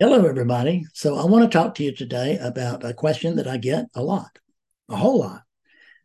Hello, 0.00 0.26
everybody. 0.26 0.86
So, 0.94 1.16
I 1.16 1.24
want 1.24 1.50
to 1.50 1.58
talk 1.58 1.74
to 1.74 1.82
you 1.82 1.92
today 1.92 2.38
about 2.40 2.84
a 2.84 2.94
question 2.94 3.34
that 3.34 3.48
I 3.48 3.56
get 3.56 3.86
a 3.96 4.00
lot, 4.00 4.38
a 4.88 4.94
whole 4.94 5.18
lot. 5.18 5.42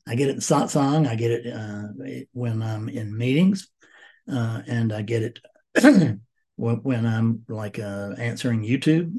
I 0.07 0.15
get 0.15 0.29
it 0.29 0.33
in 0.33 0.39
satsang, 0.39 1.07
I 1.07 1.13
get 1.13 1.29
it 1.29 1.53
uh, 1.53 2.23
when 2.31 2.63
I'm 2.63 2.89
in 2.89 3.15
meetings, 3.15 3.69
uh, 4.27 4.63
and 4.65 4.91
I 4.91 5.03
get 5.03 5.21
it 5.21 5.39
when 6.55 7.05
I'm 7.05 7.45
like 7.47 7.77
uh, 7.77 8.15
answering 8.17 8.63
YouTube 8.63 9.13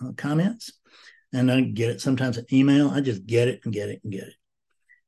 uh, 0.00 0.12
comments, 0.16 0.74
and 1.32 1.50
I 1.50 1.62
get 1.62 1.90
it 1.90 2.00
sometimes 2.00 2.38
in 2.38 2.46
email. 2.52 2.88
I 2.88 3.00
just 3.00 3.26
get 3.26 3.48
it 3.48 3.62
and 3.64 3.74
get 3.74 3.88
it 3.88 4.00
and 4.04 4.12
get 4.12 4.28
it. 4.28 4.34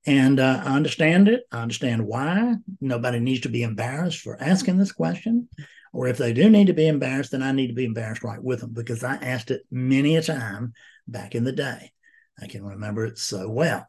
And 0.05 0.41
uh, 0.41 0.63
I 0.65 0.75
understand 0.75 1.29
it. 1.29 1.45
I 1.53 1.63
understand 1.63 2.05
why. 2.09 2.57
Nobody 2.81 3.21
needs 3.21 3.43
to 3.43 3.49
be 3.49 3.63
embarrassed 3.63 4.19
for 4.19 4.37
asking 4.43 4.79
this 4.79 4.91
question. 4.91 5.49
Or 5.93 6.07
if 6.07 6.17
they 6.17 6.33
do 6.33 6.49
need 6.49 6.69
to 6.69 6.73
be 6.73 6.89
embarrassed, 6.89 7.33
then 7.33 7.43
I 7.43 7.53
need 7.53 7.69
to 7.69 7.75
be 7.75 7.85
embarrassed 7.85 8.25
right 8.25 8.43
with 8.43 8.61
them 8.61 8.73
because 8.73 9.05
I 9.05 9.17
asked 9.17 9.51
it 9.51 9.63
many 9.71 10.17
a 10.17 10.23
time 10.23 10.73
back 11.07 11.35
in 11.35 11.45
the 11.45 11.53
day. 11.53 11.93
I 12.41 12.47
can 12.47 12.65
remember 12.65 13.05
it 13.05 13.19
so 13.19 13.49
well. 13.49 13.87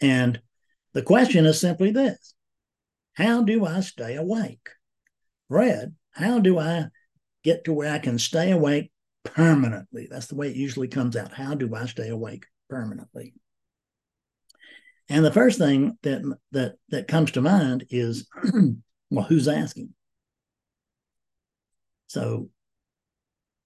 And 0.00 0.40
the 0.94 1.02
question 1.02 1.46
is 1.46 1.60
simply 1.60 1.92
this 1.92 2.34
How 3.14 3.42
do 3.42 3.64
I 3.64 3.80
stay 3.80 4.16
awake? 4.16 4.68
Fred, 5.48 5.94
how 6.12 6.40
do 6.40 6.58
I 6.58 6.86
get 7.44 7.64
to 7.64 7.72
where 7.72 7.92
I 7.92 7.98
can 7.98 8.18
stay 8.18 8.50
awake 8.50 8.90
permanently? 9.24 10.08
That's 10.10 10.26
the 10.26 10.34
way 10.34 10.48
it 10.48 10.56
usually 10.56 10.88
comes 10.88 11.16
out. 11.16 11.32
How 11.32 11.54
do 11.54 11.72
I 11.74 11.86
stay 11.86 12.08
awake 12.08 12.46
permanently? 12.68 13.34
And 15.08 15.24
the 15.24 15.32
first 15.32 15.58
thing 15.58 15.96
that 16.02 16.22
that 16.50 16.74
that 16.88 17.08
comes 17.08 17.30
to 17.32 17.40
mind 17.40 17.86
is, 17.90 18.28
well, 19.10 19.24
who's 19.24 19.48
asking? 19.48 19.94
So 22.08 22.50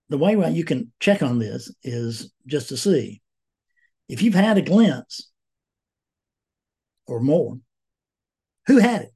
the 0.09 0.19
way 0.19 0.37
you 0.51 0.65
can 0.65 0.93
check 1.01 1.23
on 1.23 1.39
this 1.39 1.75
is 1.83 2.31
just 2.47 2.69
to 2.69 2.77
see 2.77 3.23
if 4.09 4.21
you've 4.21 4.35
had 4.35 4.59
a 4.59 4.63
glimpse 4.63 5.31
or 7.07 7.21
more, 7.21 7.59
who 8.67 8.79
had 8.79 9.03
it? 9.03 9.15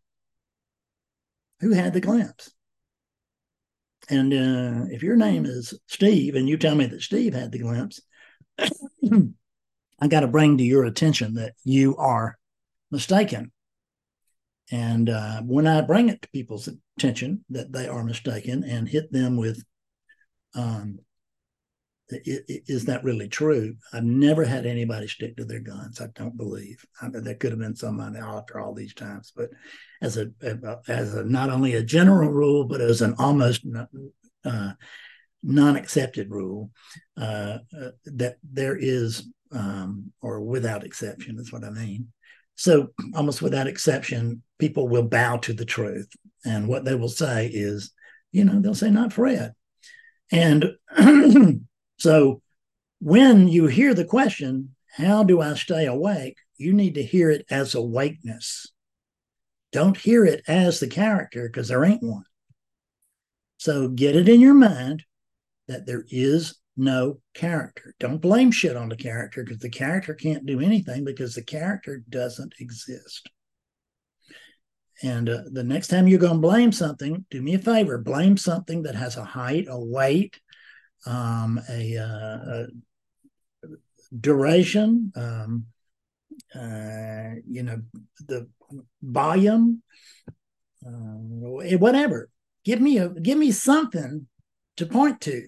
Who 1.60 1.72
had 1.72 1.92
the 1.92 2.00
glimpse? 2.00 2.50
And 4.08 4.32
uh, 4.32 4.86
if 4.90 5.02
your 5.02 5.16
name 5.16 5.44
is 5.44 5.74
Steve 5.86 6.34
and 6.34 6.48
you 6.48 6.56
tell 6.56 6.74
me 6.74 6.86
that 6.86 7.02
Steve 7.02 7.34
had 7.34 7.52
the 7.52 7.58
glimpse, 7.58 8.00
I 8.58 10.08
got 10.08 10.20
to 10.20 10.28
bring 10.28 10.58
to 10.58 10.64
your 10.64 10.84
attention 10.84 11.34
that 11.34 11.54
you 11.64 11.96
are 11.96 12.38
mistaken. 12.90 13.52
And 14.70 15.08
uh, 15.10 15.42
when 15.42 15.66
I 15.66 15.80
bring 15.80 16.08
it 16.08 16.22
to 16.22 16.28
people's 16.30 16.68
attention 16.96 17.44
that 17.50 17.72
they 17.72 17.86
are 17.88 18.04
mistaken 18.04 18.64
and 18.64 18.88
hit 18.88 19.12
them 19.12 19.36
with, 19.36 19.64
um, 20.54 20.98
is 22.08 22.84
that 22.84 23.02
really 23.02 23.28
true? 23.28 23.74
I've 23.92 24.04
never 24.04 24.44
had 24.44 24.64
anybody 24.64 25.08
stick 25.08 25.36
to 25.36 25.44
their 25.44 25.60
guns. 25.60 26.00
I 26.00 26.06
don't 26.14 26.36
believe. 26.36 26.84
I 27.02 27.08
mean, 27.08 27.24
there 27.24 27.34
could 27.34 27.50
have 27.50 27.58
been 27.58 27.74
somebody 27.74 28.18
after 28.18 28.60
all 28.60 28.74
these 28.74 28.94
times, 28.94 29.32
but 29.34 29.50
as 30.00 30.16
a 30.16 30.30
as 30.86 31.14
a 31.14 31.24
not 31.24 31.50
only 31.50 31.74
a 31.74 31.82
general 31.82 32.30
rule, 32.30 32.64
but 32.64 32.80
as 32.80 33.02
an 33.02 33.16
almost 33.18 33.66
uh, 34.44 34.72
non-accepted 35.42 36.30
rule, 36.30 36.70
uh, 37.20 37.58
uh, 37.76 37.90
that 38.04 38.36
there 38.44 38.76
is, 38.76 39.28
um, 39.50 40.12
or 40.22 40.40
without 40.40 40.84
exception, 40.84 41.40
is 41.40 41.52
what 41.52 41.64
I 41.64 41.70
mean, 41.70 42.06
so, 42.56 42.88
almost 43.14 43.42
without 43.42 43.66
exception, 43.66 44.42
people 44.58 44.88
will 44.88 45.02
bow 45.02 45.36
to 45.38 45.52
the 45.52 45.66
truth. 45.66 46.08
And 46.44 46.66
what 46.66 46.84
they 46.84 46.94
will 46.94 47.10
say 47.10 47.48
is, 47.52 47.92
you 48.32 48.44
know, 48.44 48.60
they'll 48.60 48.74
say, 48.74 48.90
not 48.90 49.12
Fred. 49.12 49.52
And 50.32 50.72
so, 51.98 52.40
when 52.98 53.48
you 53.48 53.66
hear 53.66 53.92
the 53.92 54.06
question, 54.06 54.74
how 54.96 55.22
do 55.22 55.42
I 55.42 55.54
stay 55.54 55.84
awake? 55.84 56.38
You 56.56 56.72
need 56.72 56.94
to 56.94 57.02
hear 57.02 57.30
it 57.30 57.44
as 57.50 57.74
awakeness. 57.74 58.72
Don't 59.72 59.96
hear 59.96 60.24
it 60.24 60.42
as 60.48 60.80
the 60.80 60.88
character 60.88 61.48
because 61.48 61.68
there 61.68 61.84
ain't 61.84 62.02
one. 62.02 62.24
So, 63.58 63.88
get 63.88 64.16
it 64.16 64.30
in 64.30 64.40
your 64.40 64.54
mind 64.54 65.04
that 65.68 65.84
there 65.84 66.04
is 66.08 66.56
no 66.76 67.20
character. 67.34 67.94
Don't 67.98 68.20
blame 68.20 68.50
shit 68.50 68.76
on 68.76 68.88
the 68.88 68.96
character 68.96 69.42
because 69.42 69.58
the 69.60 69.70
character 69.70 70.14
can't 70.14 70.46
do 70.46 70.60
anything 70.60 71.04
because 71.04 71.34
the 71.34 71.42
character 71.42 72.02
doesn't 72.08 72.54
exist. 72.60 73.28
And 75.02 75.28
uh, 75.28 75.42
the 75.50 75.64
next 75.64 75.88
time 75.88 76.08
you're 76.08 76.18
going 76.18 76.34
to 76.34 76.48
blame 76.48 76.72
something, 76.72 77.24
do 77.30 77.42
me 77.42 77.54
a 77.54 77.58
favor 77.58 77.98
blame 77.98 78.36
something 78.36 78.82
that 78.84 78.94
has 78.94 79.16
a 79.16 79.24
height, 79.24 79.66
a 79.68 79.78
weight, 79.78 80.40
um, 81.06 81.60
a, 81.68 81.98
uh, 81.98 82.04
a, 82.04 82.66
duration, 84.18 85.12
um, 85.16 85.66
uh, 86.54 87.40
you 87.48 87.62
know, 87.62 87.82
the 88.26 88.48
volume, 89.02 89.82
uh, 90.86 90.90
whatever. 90.90 92.30
Give 92.64 92.80
me 92.80 92.98
a 92.98 93.08
give 93.08 93.38
me 93.38 93.52
something 93.52 94.26
to 94.76 94.86
point 94.86 95.20
to 95.22 95.46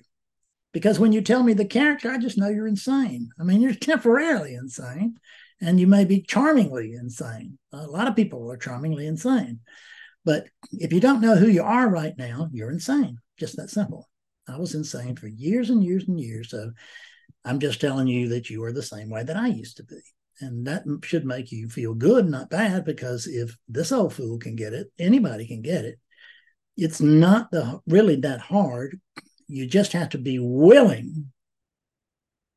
because 0.73 0.99
when 0.99 1.13
you 1.13 1.21
tell 1.21 1.43
me 1.43 1.55
the 1.55 1.65
character, 1.65 2.11
I 2.11 2.19
just 2.19 2.39
know 2.39 2.49
you're 2.49 2.67
insane. 2.67 3.31
I 3.41 3.45
mean, 3.45 3.61
you're 3.61 3.75
temporarily 3.75 4.55
insane 4.55 5.17
and 5.61 5.81
you 5.81 5.87
may 5.87 6.05
be 6.05 6.23
charmingly 6.23 6.95
insane. 6.95 7.59
A 7.73 7.87
lot 7.87 8.09
of 8.09 8.17
people 8.17 8.51
are 8.51 8.57
charmingly 8.57 9.07
insane. 9.07 9.61
But 10.25 10.49
if 10.73 10.93
you 10.93 11.01
don't 11.01 11.21
know 11.21 11.37
who 11.37 11.49
you 11.49 11.63
are 11.63 11.89
right 11.89 12.17
now, 12.17 12.49
you're 12.53 12.71
insane. 12.71 13.19
Just 13.39 13.57
that 13.57 13.71
simple. 13.71 14.09
I 14.47 14.59
was 14.59 14.75
insane 14.75 15.17
for 15.17 15.27
years 15.27 15.71
and 15.71 15.83
years 15.83 16.07
and 16.09 16.21
years. 16.21 16.51
So 16.51 16.73
I'm 17.45 17.61
just 17.61 17.81
telling 17.81 18.09
you 18.09 18.29
that 18.29 18.51
you 18.51 18.63
are 18.65 18.73
the 18.73 18.83
same 18.83 19.11
way 19.11 19.23
that 19.23 19.37
I 19.37 19.49
used 19.49 19.79
to 19.79 19.85
be. 19.85 20.01
And 20.41 20.67
that 20.67 20.85
should 21.03 21.25
make 21.25 21.51
you 21.51 21.69
feel 21.69 21.95
good, 21.95 22.29
not 22.29 22.51
bad, 22.51 22.85
because 22.85 23.27
if 23.27 23.57
this 23.69 23.91
old 23.91 24.15
fool 24.15 24.39
can 24.39 24.55
get 24.55 24.73
it, 24.73 24.89
anybody 24.99 25.47
can 25.47 25.63
get 25.63 25.85
it. 25.85 25.99
It's 26.77 27.01
not 27.01 27.51
the 27.51 27.81
really 27.87 28.17
that 28.17 28.41
hard 28.41 29.01
you 29.49 29.67
just 29.67 29.93
have 29.93 30.11
to 30.11 30.19
be 30.19 30.39
willing 30.39 31.33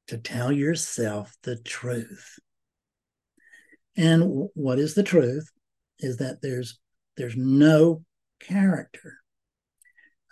to 0.08 0.18
tell 0.18 0.52
yourself 0.52 1.36
the 1.44 1.56
truth. 1.56 2.38
And 3.96 4.50
what 4.54 4.78
is 4.78 4.94
the 4.94 5.04
truth 5.04 5.50
is 6.00 6.18
that 6.18 6.42
there's 6.42 6.80
there's 7.18 7.36
no 7.36 8.04
character. 8.40 9.18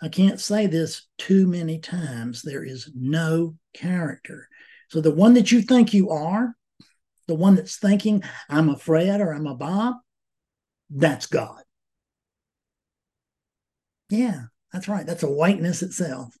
I 0.02 0.08
can't 0.08 0.40
say 0.40 0.66
this 0.66 1.06
too 1.18 1.46
many 1.46 1.78
times. 1.78 2.42
There 2.42 2.64
is 2.64 2.90
no 2.94 3.56
character. 3.74 4.48
So 4.88 5.00
the 5.00 5.14
one 5.14 5.34
that 5.34 5.52
you 5.52 5.62
think 5.62 5.92
you 5.92 6.10
are, 6.10 6.54
the 7.28 7.34
one 7.34 7.54
that's 7.54 7.76
thinking 7.76 8.22
I'm 8.48 8.70
a 8.70 8.76
Fred 8.76 9.20
or 9.20 9.32
I'm 9.32 9.46
a 9.46 9.54
Bob, 9.54 9.96
that's 10.88 11.26
God. 11.26 11.62
Yeah, 14.08 14.44
that's 14.72 14.88
right. 14.88 15.06
That's 15.06 15.22
awakeness 15.22 15.82
itself. 15.82 16.34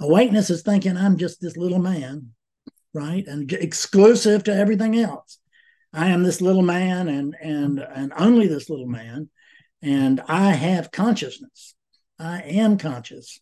Awakeness 0.00 0.50
is 0.50 0.62
thinking 0.62 0.96
I'm 0.96 1.16
just 1.16 1.40
this 1.40 1.56
little 1.56 1.78
man, 1.78 2.30
right? 2.94 3.26
And 3.26 3.52
exclusive 3.52 4.44
to 4.44 4.54
everything 4.54 4.96
else. 4.98 5.38
I 5.92 6.08
am 6.08 6.22
this 6.22 6.40
little 6.40 6.62
man 6.62 7.08
and 7.08 7.34
and 7.40 7.80
and 7.80 8.12
only 8.16 8.46
this 8.46 8.70
little 8.70 8.86
man. 8.86 9.30
And 9.82 10.20
I 10.28 10.52
have 10.52 10.90
consciousness. 10.90 11.74
I 12.18 12.42
am 12.42 12.78
conscious. 12.78 13.40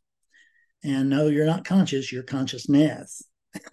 And 0.85 1.11
no, 1.11 1.27
you're 1.27 1.47
not 1.47 1.65
conscious, 1.65 2.13
you're 2.13 2.23
consciousness. 2.23 3.23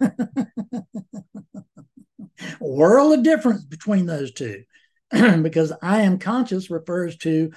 world 2.60 3.18
of 3.18 3.22
difference 3.22 3.64
between 3.64 4.06
those 4.06 4.32
two. 4.32 4.64
because 5.10 5.72
I 5.82 6.02
am 6.02 6.18
conscious 6.18 6.70
refers 6.70 7.16
to 7.18 7.52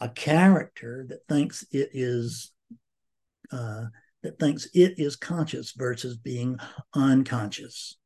a 0.00 0.08
character 0.08 1.06
that 1.08 1.26
thinks 1.28 1.64
it 1.70 1.90
is 1.92 2.50
uh, 3.50 3.84
that 4.22 4.38
thinks 4.38 4.66
it 4.74 4.94
is 4.98 5.16
conscious 5.16 5.72
versus 5.72 6.16
being 6.16 6.58
unconscious. 6.94 7.96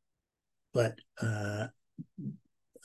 But 0.72 0.98
uh, 1.20 1.68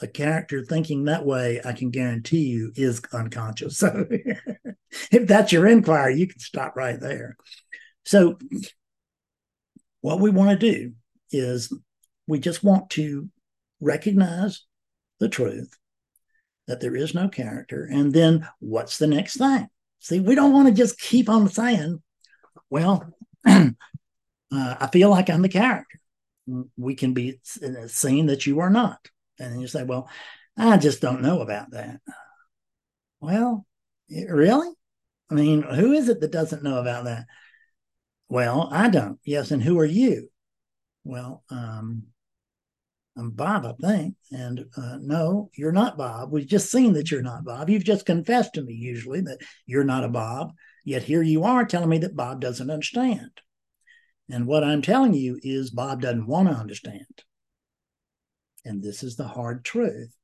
a 0.01 0.07
character 0.07 0.63
thinking 0.63 1.05
that 1.05 1.25
way, 1.25 1.61
I 1.63 1.73
can 1.73 1.89
guarantee 1.91 2.45
you, 2.45 2.71
is 2.75 3.01
unconscious. 3.13 3.77
So 3.77 4.05
if 5.11 5.27
that's 5.27 5.51
your 5.51 5.67
inquiry, 5.67 6.17
you 6.17 6.27
can 6.27 6.39
stop 6.39 6.75
right 6.75 6.99
there. 6.99 7.37
So, 8.05 8.37
what 10.01 10.19
we 10.19 10.31
want 10.31 10.49
to 10.49 10.71
do 10.71 10.93
is 11.31 11.71
we 12.27 12.39
just 12.39 12.63
want 12.63 12.89
to 12.91 13.29
recognize 13.79 14.63
the 15.19 15.29
truth 15.29 15.77
that 16.67 16.79
there 16.79 16.95
is 16.95 17.13
no 17.13 17.29
character. 17.29 17.87
And 17.91 18.11
then 18.11 18.47
what's 18.59 18.97
the 18.97 19.07
next 19.07 19.37
thing? 19.37 19.67
See, 19.99 20.19
we 20.19 20.33
don't 20.33 20.53
want 20.53 20.67
to 20.67 20.73
just 20.73 20.99
keep 20.99 21.29
on 21.29 21.47
saying, 21.47 22.01
well, 22.69 23.13
uh, 23.45 23.71
I 24.51 24.87
feel 24.91 25.09
like 25.09 25.29
I'm 25.29 25.41
the 25.41 25.49
character. 25.49 25.99
We 26.77 26.95
can 26.95 27.13
be 27.13 27.39
seen 27.87 28.25
that 28.27 28.45
you 28.45 28.59
are 28.59 28.69
not. 28.69 28.99
And 29.39 29.61
you 29.61 29.67
say, 29.67 29.83
well, 29.83 30.09
I 30.57 30.77
just 30.77 31.01
don't 31.01 31.21
know 31.21 31.41
about 31.41 31.71
that. 31.71 32.01
Well, 33.19 33.65
really? 34.09 34.69
I 35.29 35.33
mean, 35.33 35.63
who 35.63 35.93
is 35.93 36.09
it 36.09 36.19
that 36.19 36.31
doesn't 36.31 36.63
know 36.63 36.79
about 36.79 37.05
that? 37.05 37.25
Well, 38.27 38.69
I 38.71 38.89
don't. 38.89 39.19
Yes, 39.23 39.51
and 39.51 39.63
who 39.63 39.79
are 39.79 39.85
you? 39.85 40.29
Well, 41.03 41.43
um, 41.49 42.03
I'm 43.17 43.31
Bob, 43.31 43.65
I 43.65 43.73
think. 43.73 44.15
And 44.31 44.65
uh, 44.77 44.97
no, 45.01 45.49
you're 45.55 45.71
not 45.71 45.97
Bob. 45.97 46.31
We've 46.31 46.47
just 46.47 46.71
seen 46.71 46.93
that 46.93 47.11
you're 47.11 47.21
not 47.21 47.43
Bob. 47.43 47.69
You've 47.69 47.83
just 47.83 48.05
confessed 48.05 48.53
to 48.53 48.61
me, 48.61 48.73
usually, 48.73 49.21
that 49.21 49.39
you're 49.65 49.83
not 49.83 50.03
a 50.03 50.09
Bob. 50.09 50.53
Yet 50.83 51.03
here 51.03 51.21
you 51.21 51.43
are 51.43 51.65
telling 51.65 51.89
me 51.89 51.99
that 51.99 52.15
Bob 52.15 52.41
doesn't 52.41 52.69
understand. 52.69 53.31
And 54.29 54.47
what 54.47 54.63
I'm 54.63 54.81
telling 54.81 55.13
you 55.13 55.39
is 55.43 55.69
Bob 55.69 56.01
doesn't 56.01 56.27
want 56.27 56.49
to 56.49 56.55
understand. 56.55 57.23
And 58.65 58.81
this 58.81 59.03
is 59.03 59.15
the 59.15 59.27
hard 59.27 59.65
truth 59.65 60.15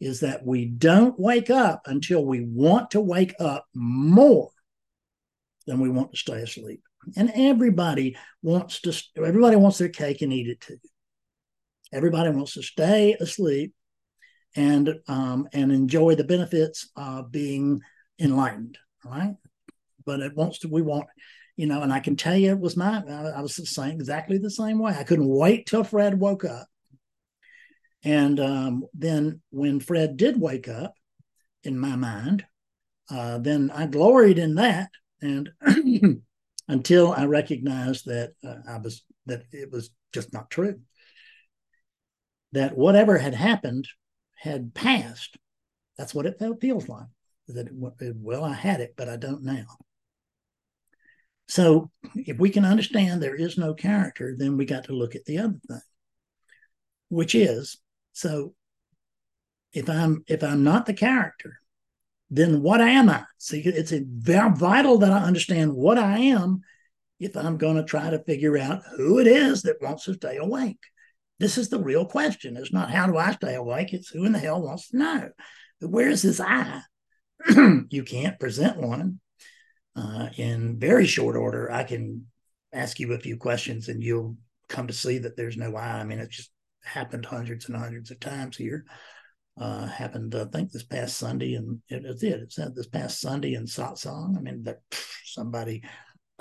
is 0.00 0.20
that 0.20 0.46
we 0.46 0.64
don't 0.66 1.18
wake 1.18 1.50
up 1.50 1.82
until 1.86 2.24
we 2.24 2.40
want 2.40 2.92
to 2.92 3.00
wake 3.00 3.34
up 3.40 3.66
more 3.74 4.50
than 5.66 5.80
we 5.80 5.88
want 5.88 6.12
to 6.12 6.18
stay 6.18 6.40
asleep. 6.40 6.82
And 7.16 7.32
everybody 7.34 8.16
wants 8.42 8.80
to 8.82 9.02
everybody 9.16 9.56
wants 9.56 9.78
their 9.78 9.88
cake 9.88 10.22
and 10.22 10.32
eat 10.32 10.48
it 10.48 10.60
too. 10.60 10.78
Everybody 11.92 12.30
wants 12.30 12.54
to 12.54 12.62
stay 12.62 13.14
asleep 13.18 13.74
and 14.54 14.94
um, 15.08 15.48
and 15.52 15.72
enjoy 15.72 16.14
the 16.14 16.24
benefits 16.24 16.90
of 16.96 17.32
being 17.32 17.80
enlightened, 18.20 18.78
right? 19.04 19.36
But 20.08 20.20
it 20.20 20.34
wants 20.34 20.60
to. 20.60 20.68
We 20.68 20.82
want, 20.82 21.06
you 21.56 21.66
know, 21.66 21.82
and 21.82 21.92
I 21.92 22.00
can 22.00 22.16
tell 22.16 22.36
you, 22.36 22.50
it 22.50 22.58
was 22.58 22.76
my. 22.76 23.02
I 23.06 23.40
was 23.40 23.56
the 23.56 23.66
same, 23.66 23.92
exactly 23.92 24.38
the 24.38 24.50
same 24.50 24.78
way. 24.78 24.94
I 24.96 25.04
couldn't 25.04 25.28
wait 25.28 25.66
till 25.66 25.84
Fred 25.84 26.18
woke 26.18 26.44
up, 26.44 26.66
and 28.02 28.40
um, 28.40 28.84
then 28.94 29.42
when 29.50 29.80
Fred 29.80 30.16
did 30.16 30.40
wake 30.40 30.68
up, 30.68 30.94
in 31.62 31.78
my 31.78 31.96
mind, 31.96 32.46
uh, 33.10 33.38
then 33.38 33.70
I 33.74 33.86
gloried 33.86 34.38
in 34.38 34.54
that, 34.54 34.90
and 35.20 35.50
until 36.68 37.12
I 37.12 37.26
recognized 37.26 38.06
that 38.06 38.32
uh, 38.42 38.56
I 38.68 38.78
was 38.78 39.04
that 39.26 39.42
it 39.52 39.70
was 39.70 39.90
just 40.12 40.32
not 40.32 40.50
true 40.50 40.80
that 42.52 42.76
whatever 42.76 43.18
had 43.18 43.34
happened 43.34 43.86
had 44.34 44.74
passed. 44.74 45.36
That's 45.96 46.14
what 46.14 46.26
it 46.26 46.40
feels 46.60 46.88
like. 46.88 47.06
That 47.48 47.68
well, 47.72 48.44
I 48.44 48.52
had 48.52 48.80
it, 48.80 48.94
but 48.96 49.08
I 49.08 49.16
don't 49.16 49.42
now. 49.42 49.66
So 51.48 51.90
if 52.14 52.38
we 52.38 52.50
can 52.50 52.64
understand 52.64 53.22
there 53.22 53.34
is 53.34 53.56
no 53.56 53.74
character, 53.74 54.34
then 54.36 54.56
we 54.56 54.66
got 54.66 54.84
to 54.84 54.92
look 54.92 55.14
at 55.14 55.24
the 55.24 55.38
other 55.38 55.58
thing, 55.66 55.80
which 57.08 57.34
is 57.34 57.78
so 58.12 58.54
if 59.72 59.88
I'm 59.88 60.24
if 60.26 60.42
I'm 60.42 60.62
not 60.62 60.86
the 60.86 60.94
character, 60.94 61.60
then 62.30 62.62
what 62.62 62.80
am 62.80 63.08
I? 63.08 63.24
See, 63.38 63.62
it's 63.64 63.92
vital 63.92 64.98
that 64.98 65.12
I 65.12 65.20
understand 65.20 65.72
what 65.72 65.98
I 65.98 66.18
am 66.18 66.60
if 67.18 67.36
I'm 67.36 67.56
going 67.56 67.76
to 67.76 67.84
try 67.84 68.10
to 68.10 68.22
figure 68.24 68.58
out 68.58 68.82
who 68.96 69.18
it 69.18 69.26
is 69.26 69.62
that 69.62 69.82
wants 69.82 70.04
to 70.04 70.14
stay 70.14 70.36
awake. 70.36 70.80
This 71.38 71.56
is 71.56 71.68
the 71.68 71.78
real 71.78 72.04
question. 72.04 72.56
It's 72.56 72.72
not 72.72 72.90
how 72.90 73.06
do 73.06 73.16
I 73.16 73.32
stay 73.32 73.54
awake? 73.54 73.92
It's 73.92 74.08
who 74.08 74.24
in 74.24 74.32
the 74.32 74.38
hell 74.38 74.60
wants 74.60 74.88
to 74.88 74.98
know. 74.98 75.30
Where 75.80 76.08
is 76.08 76.22
this 76.22 76.40
I? 76.40 76.82
you 77.90 78.02
can't 78.04 78.38
present 78.38 78.76
one. 78.76 79.20
Uh, 79.98 80.28
in 80.36 80.78
very 80.78 81.06
short 81.06 81.34
order, 81.34 81.72
I 81.72 81.82
can 81.82 82.26
ask 82.72 83.00
you 83.00 83.12
a 83.12 83.18
few 83.18 83.36
questions 83.36 83.88
and 83.88 84.02
you'll 84.02 84.36
come 84.68 84.86
to 84.86 84.92
see 84.92 85.18
that 85.18 85.36
there's 85.36 85.56
no 85.56 85.74
I. 85.74 86.00
I 86.00 86.04
mean, 86.04 86.20
it 86.20 86.30
just 86.30 86.52
happened 86.84 87.26
hundreds 87.26 87.66
and 87.68 87.76
hundreds 87.76 88.10
of 88.10 88.20
times 88.20 88.56
here. 88.56 88.84
Uh, 89.60 89.86
happened, 89.86 90.36
I 90.36 90.44
think, 90.44 90.70
this 90.70 90.84
past 90.84 91.16
Sunday, 91.16 91.54
and 91.54 91.80
it, 91.88 92.04
it. 92.04 92.22
It 92.22 92.52
said 92.52 92.76
this 92.76 92.86
past 92.86 93.20
Sunday 93.20 93.54
in 93.54 93.64
satsang. 93.64 94.36
I 94.36 94.40
mean, 94.40 94.64
somebody 95.24 95.82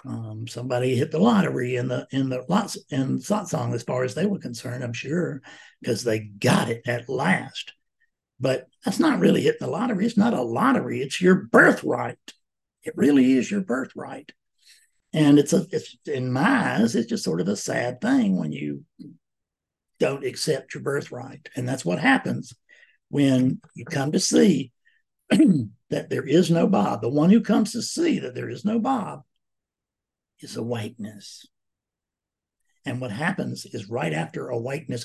um, 0.05 0.47
somebody 0.47 0.95
hit 0.95 1.09
the 1.09 1.17
lottery 1.17 1.77
in 1.77 1.87
the 1.87 2.05
in 2.11 2.29
the 2.29 2.45
lots 2.47 2.77
in 2.91 3.17
satsang 3.17 3.73
as 3.73 3.81
far 3.81 4.03
as 4.03 4.13
they 4.13 4.27
were 4.27 4.37
concerned, 4.37 4.83
I'm 4.83 4.93
sure, 4.93 5.41
because 5.81 6.03
they 6.03 6.19
got 6.19 6.69
it 6.69 6.83
at 6.85 7.09
last. 7.09 7.73
But 8.39 8.67
that's 8.85 8.99
not 8.99 9.19
really 9.19 9.41
hitting 9.41 9.61
the 9.61 9.67
lottery. 9.67 10.05
It's 10.05 10.15
not 10.15 10.35
a 10.35 10.43
lottery. 10.43 11.01
It's 11.01 11.19
your 11.19 11.47
birthright. 11.51 12.19
It 12.87 12.93
really 12.95 13.33
is 13.33 13.51
your 13.51 13.61
birthright. 13.61 14.31
And 15.13 15.37
it's 15.37 15.51
a 15.51 15.67
it's 15.71 15.97
in 16.05 16.31
my 16.31 16.75
eyes, 16.75 16.95
it's 16.95 17.09
just 17.09 17.23
sort 17.25 17.41
of 17.41 17.49
a 17.49 17.55
sad 17.55 17.99
thing 17.99 18.37
when 18.37 18.53
you 18.53 18.85
don't 19.99 20.25
accept 20.25 20.73
your 20.73 20.83
birthright. 20.83 21.49
And 21.55 21.67
that's 21.67 21.83
what 21.83 21.99
happens 21.99 22.53
when 23.09 23.59
you 23.75 23.83
come 23.83 24.13
to 24.13 24.19
see 24.19 24.71
that 25.29 26.09
there 26.09 26.25
is 26.25 26.49
no 26.49 26.65
Bob. 26.65 27.01
The 27.01 27.09
one 27.09 27.29
who 27.29 27.41
comes 27.41 27.73
to 27.73 27.81
see 27.81 28.19
that 28.19 28.35
there 28.35 28.49
is 28.49 28.63
no 28.63 28.79
Bob 28.79 29.23
is 30.39 30.55
awakeness. 30.55 31.45
And 32.85 33.01
what 33.01 33.11
happens 33.11 33.65
is 33.65 33.89
right 33.89 34.13
after 34.13 34.47
awakeness 34.47 35.03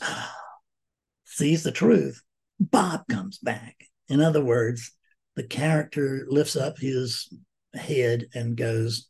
sees 1.25 1.64
the 1.64 1.73
truth, 1.73 2.23
Bob 2.61 3.08
comes 3.08 3.38
back. 3.38 3.76
In 4.08 4.20
other 4.20 4.44
words, 4.44 4.93
the 5.35 5.43
character 5.43 6.26
lifts 6.28 6.55
up 6.55 6.78
his 6.78 7.32
head 7.74 8.26
and 8.34 8.56
goes, 8.56 9.08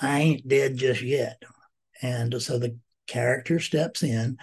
I 0.00 0.20
ain't 0.20 0.48
dead 0.48 0.76
just 0.76 1.02
yet. 1.02 1.42
And 2.00 2.40
so 2.42 2.58
the 2.58 2.78
character 3.06 3.60
steps 3.60 4.02
in. 4.02 4.38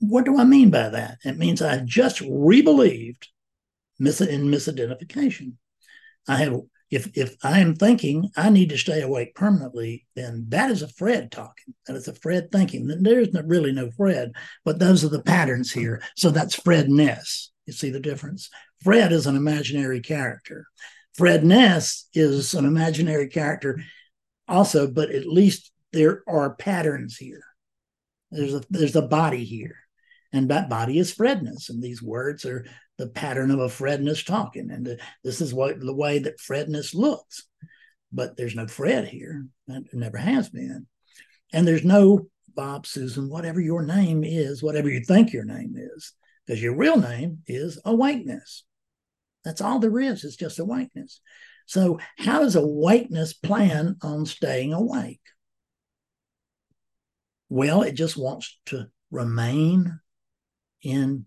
What 0.00 0.24
do 0.24 0.38
I 0.38 0.44
mean 0.44 0.70
by 0.70 0.88
that? 0.88 1.18
It 1.24 1.38
means 1.38 1.62
I 1.62 1.78
just 1.78 2.20
rebelieved 2.20 3.28
in 3.98 4.06
misidentification. 4.06 5.52
I 6.28 6.36
have 6.36 6.60
if 6.90 7.16
if 7.16 7.36
I 7.42 7.60
am 7.60 7.76
thinking 7.76 8.30
I 8.36 8.50
need 8.50 8.70
to 8.70 8.78
stay 8.78 9.00
awake 9.00 9.34
permanently, 9.34 10.06
then 10.16 10.46
that 10.48 10.70
is 10.70 10.82
a 10.82 10.88
Fred 10.88 11.30
talking. 11.30 11.74
That 11.86 11.96
is 11.96 12.08
a 12.08 12.14
Fred 12.14 12.50
thinking. 12.50 12.88
There's 13.00 13.32
no, 13.32 13.42
really 13.42 13.72
no 13.72 13.90
Fred, 13.92 14.32
but 14.64 14.80
those 14.80 15.04
are 15.04 15.08
the 15.08 15.22
patterns 15.22 15.70
here. 15.70 16.02
So 16.16 16.30
that's 16.30 16.54
Fredness. 16.56 17.52
You 17.66 17.72
see 17.72 17.90
the 17.90 18.00
difference? 18.00 18.50
Fred 18.82 19.12
is 19.12 19.26
an 19.26 19.36
imaginary 19.36 20.00
character. 20.00 20.66
Fredness 21.20 22.08
is 22.14 22.54
an 22.54 22.64
imaginary 22.64 23.28
character 23.28 23.78
also, 24.48 24.90
but 24.90 25.10
at 25.10 25.26
least 25.26 25.70
there 25.92 26.22
are 26.26 26.54
patterns 26.54 27.18
here. 27.18 27.42
There's 28.30 28.54
a 28.54 28.62
there's 28.70 28.96
a 28.96 29.02
body 29.02 29.44
here. 29.44 29.76
And 30.32 30.48
that 30.48 30.70
body 30.70 30.98
is 30.98 31.12
Fredness. 31.12 31.68
And 31.68 31.82
these 31.82 32.02
words 32.02 32.46
are 32.46 32.64
the 32.96 33.08
pattern 33.08 33.50
of 33.50 33.58
a 33.58 33.68
Fredness 33.68 34.24
talking. 34.24 34.70
And 34.70 34.86
the, 34.86 34.98
this 35.22 35.42
is 35.42 35.52
what 35.52 35.78
the 35.78 35.94
way 35.94 36.20
that 36.20 36.40
Fredness 36.40 36.94
looks. 36.94 37.46
But 38.10 38.38
there's 38.38 38.56
no 38.56 38.66
Fred 38.66 39.06
here. 39.06 39.44
It 39.68 39.92
never 39.92 40.16
has 40.16 40.48
been. 40.48 40.86
And 41.52 41.68
there's 41.68 41.84
no 41.84 42.28
Bob, 42.54 42.86
Susan, 42.86 43.28
whatever 43.28 43.60
your 43.60 43.82
name 43.82 44.24
is, 44.24 44.62
whatever 44.62 44.88
you 44.88 45.00
think 45.00 45.34
your 45.34 45.44
name 45.44 45.74
is, 45.76 46.14
because 46.46 46.62
your 46.62 46.76
real 46.76 46.96
name 46.96 47.40
is 47.46 47.78
awakeness. 47.84 48.64
That's 49.44 49.60
all 49.60 49.78
there 49.78 49.98
is, 50.00 50.24
it's 50.24 50.36
just 50.36 50.58
awakeness. 50.58 51.20
So, 51.66 52.00
how 52.18 52.40
does 52.40 52.56
awakeness 52.56 53.32
plan 53.32 53.96
on 54.02 54.26
staying 54.26 54.72
awake? 54.72 55.20
Well, 57.48 57.82
it 57.82 57.92
just 57.92 58.16
wants 58.16 58.58
to 58.66 58.88
remain 59.10 60.00
in 60.82 61.26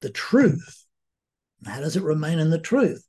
the 0.00 0.10
truth. 0.10 0.84
How 1.64 1.80
does 1.80 1.96
it 1.96 2.02
remain 2.02 2.38
in 2.38 2.50
the 2.50 2.58
truth? 2.58 3.04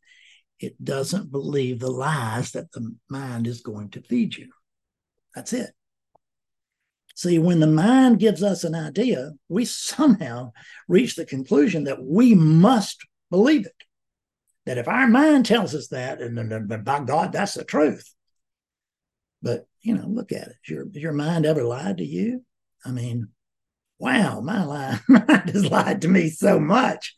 It 0.60 0.84
doesn't 0.84 1.32
believe 1.32 1.80
the 1.80 1.92
lies 1.92 2.52
that 2.52 2.72
the 2.72 2.96
mind 3.10 3.46
is 3.46 3.62
going 3.62 3.90
to 3.90 4.02
feed 4.02 4.36
you. 4.36 4.50
That's 5.36 5.54
it. 5.54 5.72
See, 7.16 7.40
when 7.40 7.60
the 7.60 7.68
mind 7.68 8.20
gives 8.20 8.44
us 8.44 8.64
an 8.64 8.76
idea, 8.76 9.32
we 9.50 9.66
somehow 9.66 10.52
reach 10.88 11.16
the 11.16 11.26
conclusion 11.26 11.84
that 11.86 12.04
we 12.04 12.36
must 12.36 13.04
believe 13.30 13.66
it. 13.66 13.74
That 14.66 14.78
if 14.78 14.88
our 14.88 15.08
mind 15.08 15.46
tells 15.46 15.74
us 15.74 15.88
that, 15.90 16.22
and, 16.22 16.38
and 16.38 16.84
by 16.84 17.00
God, 17.00 17.32
that's 17.32 17.54
the 17.54 17.64
truth. 17.64 18.14
But 19.42 19.66
you 19.82 19.96
know, 19.96 20.08
look 20.08 20.32
at 20.32 20.48
it. 20.50 20.56
Your, 20.68 20.86
your 20.92 21.14
mind 21.14 21.46
ever 21.46 21.64
lied 21.64 21.98
to 21.98 22.06
you? 22.06 22.44
I 22.86 22.92
mean, 22.92 23.30
wow, 24.00 24.40
my 24.42 25.00
mind 25.08 25.50
has 25.50 25.70
lied 25.70 26.02
to 26.02 26.08
me 26.08 26.30
so 26.30 26.60
much 26.60 27.16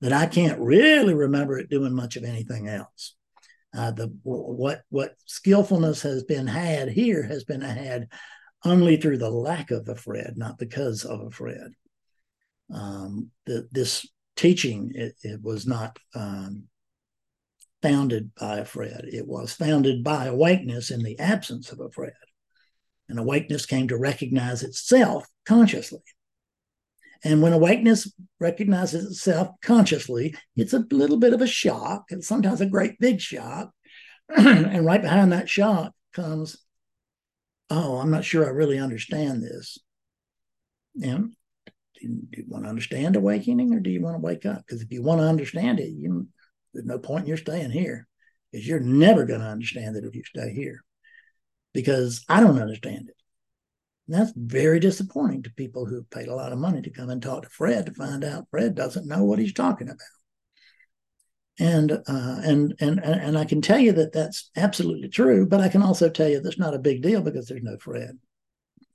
that 0.00 0.12
I 0.12 0.26
can't 0.26 0.60
really 0.60 1.14
remember 1.14 1.58
it 1.58 1.70
doing 1.70 1.94
much 1.94 2.16
of 2.16 2.24
anything 2.24 2.68
else. 2.68 3.14
Uh, 3.76 3.92
the 3.92 4.12
what 4.24 4.82
what 4.88 5.14
skillfulness 5.26 6.02
has 6.02 6.24
been 6.24 6.48
had 6.48 6.88
here 6.88 7.22
has 7.22 7.44
been 7.44 7.60
had 7.60 8.08
only 8.64 8.96
through 8.96 9.18
the 9.18 9.30
lack 9.30 9.70
of 9.70 9.88
a 9.88 9.94
Fred, 9.94 10.34
not 10.36 10.58
because 10.58 11.04
of 11.04 11.20
a 11.20 11.30
Fred. 11.30 11.72
Um, 12.72 13.30
the, 13.46 13.68
this 13.70 14.06
teaching 14.40 14.90
it, 14.94 15.14
it 15.22 15.42
was 15.42 15.66
not 15.66 15.98
um, 16.14 16.64
founded 17.82 18.30
by 18.34 18.58
a 18.58 18.64
Fred. 18.64 19.04
It 19.04 19.28
was 19.28 19.52
founded 19.52 20.02
by 20.02 20.24
awakeness 20.24 20.90
in 20.90 21.02
the 21.02 21.18
absence 21.18 21.70
of 21.70 21.80
a 21.80 21.90
Fred. 21.90 22.14
And 23.10 23.18
awakeness 23.18 23.66
came 23.66 23.88
to 23.88 23.98
recognize 23.98 24.62
itself 24.62 25.26
consciously. 25.44 26.00
And 27.22 27.42
when 27.42 27.52
awakeness 27.52 28.10
recognizes 28.38 29.04
itself 29.04 29.48
consciously, 29.60 30.34
it's 30.56 30.72
a 30.72 30.86
little 30.90 31.18
bit 31.18 31.34
of 31.34 31.42
a 31.42 31.46
shock 31.46 32.04
and 32.10 32.24
sometimes 32.24 32.62
a 32.62 32.66
great 32.66 32.98
big 32.98 33.20
shock. 33.20 33.70
and 34.34 34.86
right 34.86 35.02
behind 35.02 35.32
that 35.32 35.50
shock 35.50 35.92
comes 36.14 36.56
oh, 37.72 37.98
I'm 37.98 38.10
not 38.10 38.24
sure 38.24 38.44
I 38.44 38.50
really 38.50 38.78
understand 38.78 39.44
this. 39.44 39.78
And 41.00 41.34
do 42.00 42.08
you, 42.08 42.20
do 42.30 42.40
you 42.40 42.44
want 42.48 42.64
to 42.64 42.70
understand 42.70 43.16
awakening 43.16 43.74
or 43.74 43.80
do 43.80 43.90
you 43.90 44.00
want 44.00 44.14
to 44.14 44.20
wake 44.20 44.46
up? 44.46 44.64
Because 44.66 44.82
if 44.82 44.92
you 44.92 45.02
want 45.02 45.20
to 45.20 45.26
understand 45.26 45.80
it, 45.80 45.90
you, 45.90 46.26
there's 46.72 46.86
no 46.86 46.98
point 46.98 47.22
in 47.22 47.28
your 47.28 47.36
staying 47.36 47.70
here 47.70 48.06
because 48.50 48.66
you're 48.66 48.80
never 48.80 49.24
going 49.24 49.40
to 49.40 49.46
understand 49.46 49.96
it 49.96 50.04
if 50.04 50.14
you 50.14 50.22
stay 50.24 50.52
here 50.52 50.82
because 51.72 52.24
I 52.28 52.40
don't 52.40 52.60
understand 52.60 53.08
it. 53.08 53.16
And 54.08 54.18
that's 54.18 54.32
very 54.36 54.80
disappointing 54.80 55.44
to 55.44 55.50
people 55.50 55.86
who 55.86 56.02
paid 56.04 56.28
a 56.28 56.34
lot 56.34 56.52
of 56.52 56.58
money 56.58 56.82
to 56.82 56.90
come 56.90 57.10
and 57.10 57.22
talk 57.22 57.42
to 57.42 57.48
Fred 57.48 57.86
to 57.86 57.92
find 57.92 58.24
out 58.24 58.48
Fred 58.50 58.74
doesn't 58.74 59.06
know 59.06 59.24
what 59.24 59.38
he's 59.38 59.54
talking 59.54 59.88
about. 59.88 59.98
And, 61.58 61.92
uh, 61.92 62.40
and 62.42 62.74
and 62.80 62.98
and 63.04 63.36
I 63.36 63.44
can 63.44 63.60
tell 63.60 63.78
you 63.78 63.92
that 63.92 64.14
that's 64.14 64.50
absolutely 64.56 65.10
true, 65.10 65.46
but 65.46 65.60
I 65.60 65.68
can 65.68 65.82
also 65.82 66.08
tell 66.08 66.26
you 66.26 66.40
that's 66.40 66.58
not 66.58 66.72
a 66.72 66.78
big 66.78 67.02
deal 67.02 67.20
because 67.20 67.48
there's 67.48 67.62
no 67.62 67.76
Fred. 67.76 68.18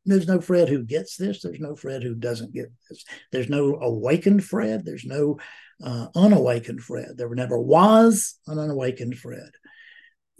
There's 0.05 0.27
no 0.27 0.39
Fred 0.39 0.69
who 0.69 0.83
gets 0.83 1.17
this. 1.17 1.41
There's 1.41 1.59
no 1.59 1.75
Fred 1.75 2.03
who 2.03 2.13
doesn't 2.13 2.53
get 2.53 2.71
this. 2.89 3.03
There's 3.31 3.49
no 3.49 3.75
awakened 3.81 4.43
Fred. 4.43 4.85
There's 4.85 5.05
no 5.05 5.39
uh, 5.83 6.07
unawakened 6.15 6.81
Fred. 6.81 7.17
There 7.17 7.33
never 7.33 7.59
was 7.59 8.39
an 8.47 8.59
unawakened 8.59 9.17
Fred. 9.17 9.49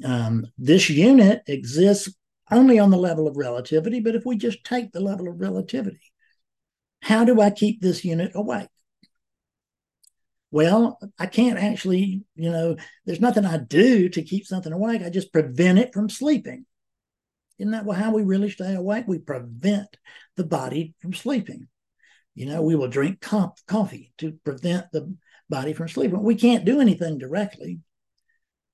Um, 0.04 0.46
this 0.58 0.90
unit 0.90 1.42
exists 1.48 2.14
only 2.52 2.78
on 2.78 2.92
the 2.92 2.98
level 2.98 3.28
of 3.28 3.38
relativity, 3.38 4.00
but 4.00 4.16
if 4.16 4.26
we 4.26 4.38
just 4.38 4.64
take 4.64 4.92
the 4.92 5.00
level 5.00 5.28
of 5.28 5.40
relativity, 5.40 6.00
how 7.02 7.26
do 7.26 7.42
I 7.42 7.50
keep 7.50 7.82
this 7.82 8.06
unit 8.06 8.32
awake? 8.36 8.70
Well, 10.52 11.00
I 11.20 11.26
can't 11.26 11.60
actually, 11.60 12.24
you 12.36 12.52
know, 12.52 12.78
there's 13.06 13.20
nothing 13.20 13.46
I 13.46 13.58
do 13.58 14.10
to 14.10 14.22
keep 14.22 14.46
something 14.46 14.72
awake. 14.72 15.02
I 15.02 15.10
just 15.10 15.34
prevent 15.34 15.80
it 15.80 15.94
from 15.94 16.10
sleeping. 16.10 16.66
Isn't 17.58 17.72
that 17.72 17.90
how 17.96 18.12
we 18.12 18.24
really 18.24 18.50
stay 18.50 18.76
awake? 18.76 19.06
We 19.08 19.20
prevent 19.20 19.98
the 20.36 20.44
body 20.44 20.94
from 21.00 21.14
sleeping. 21.14 21.68
You 22.34 22.48
know, 22.48 22.62
we 22.62 22.76
will 22.76 22.90
drink 22.90 23.22
coffee 23.22 24.12
to 24.18 24.34
prevent 24.44 24.92
the 24.92 25.16
body 25.50 25.74
from 25.74 25.88
sleeping. 25.88 26.22
We 26.22 26.36
can't 26.36 26.66
do 26.66 26.82
anything 26.82 27.18
directly. 27.18 27.80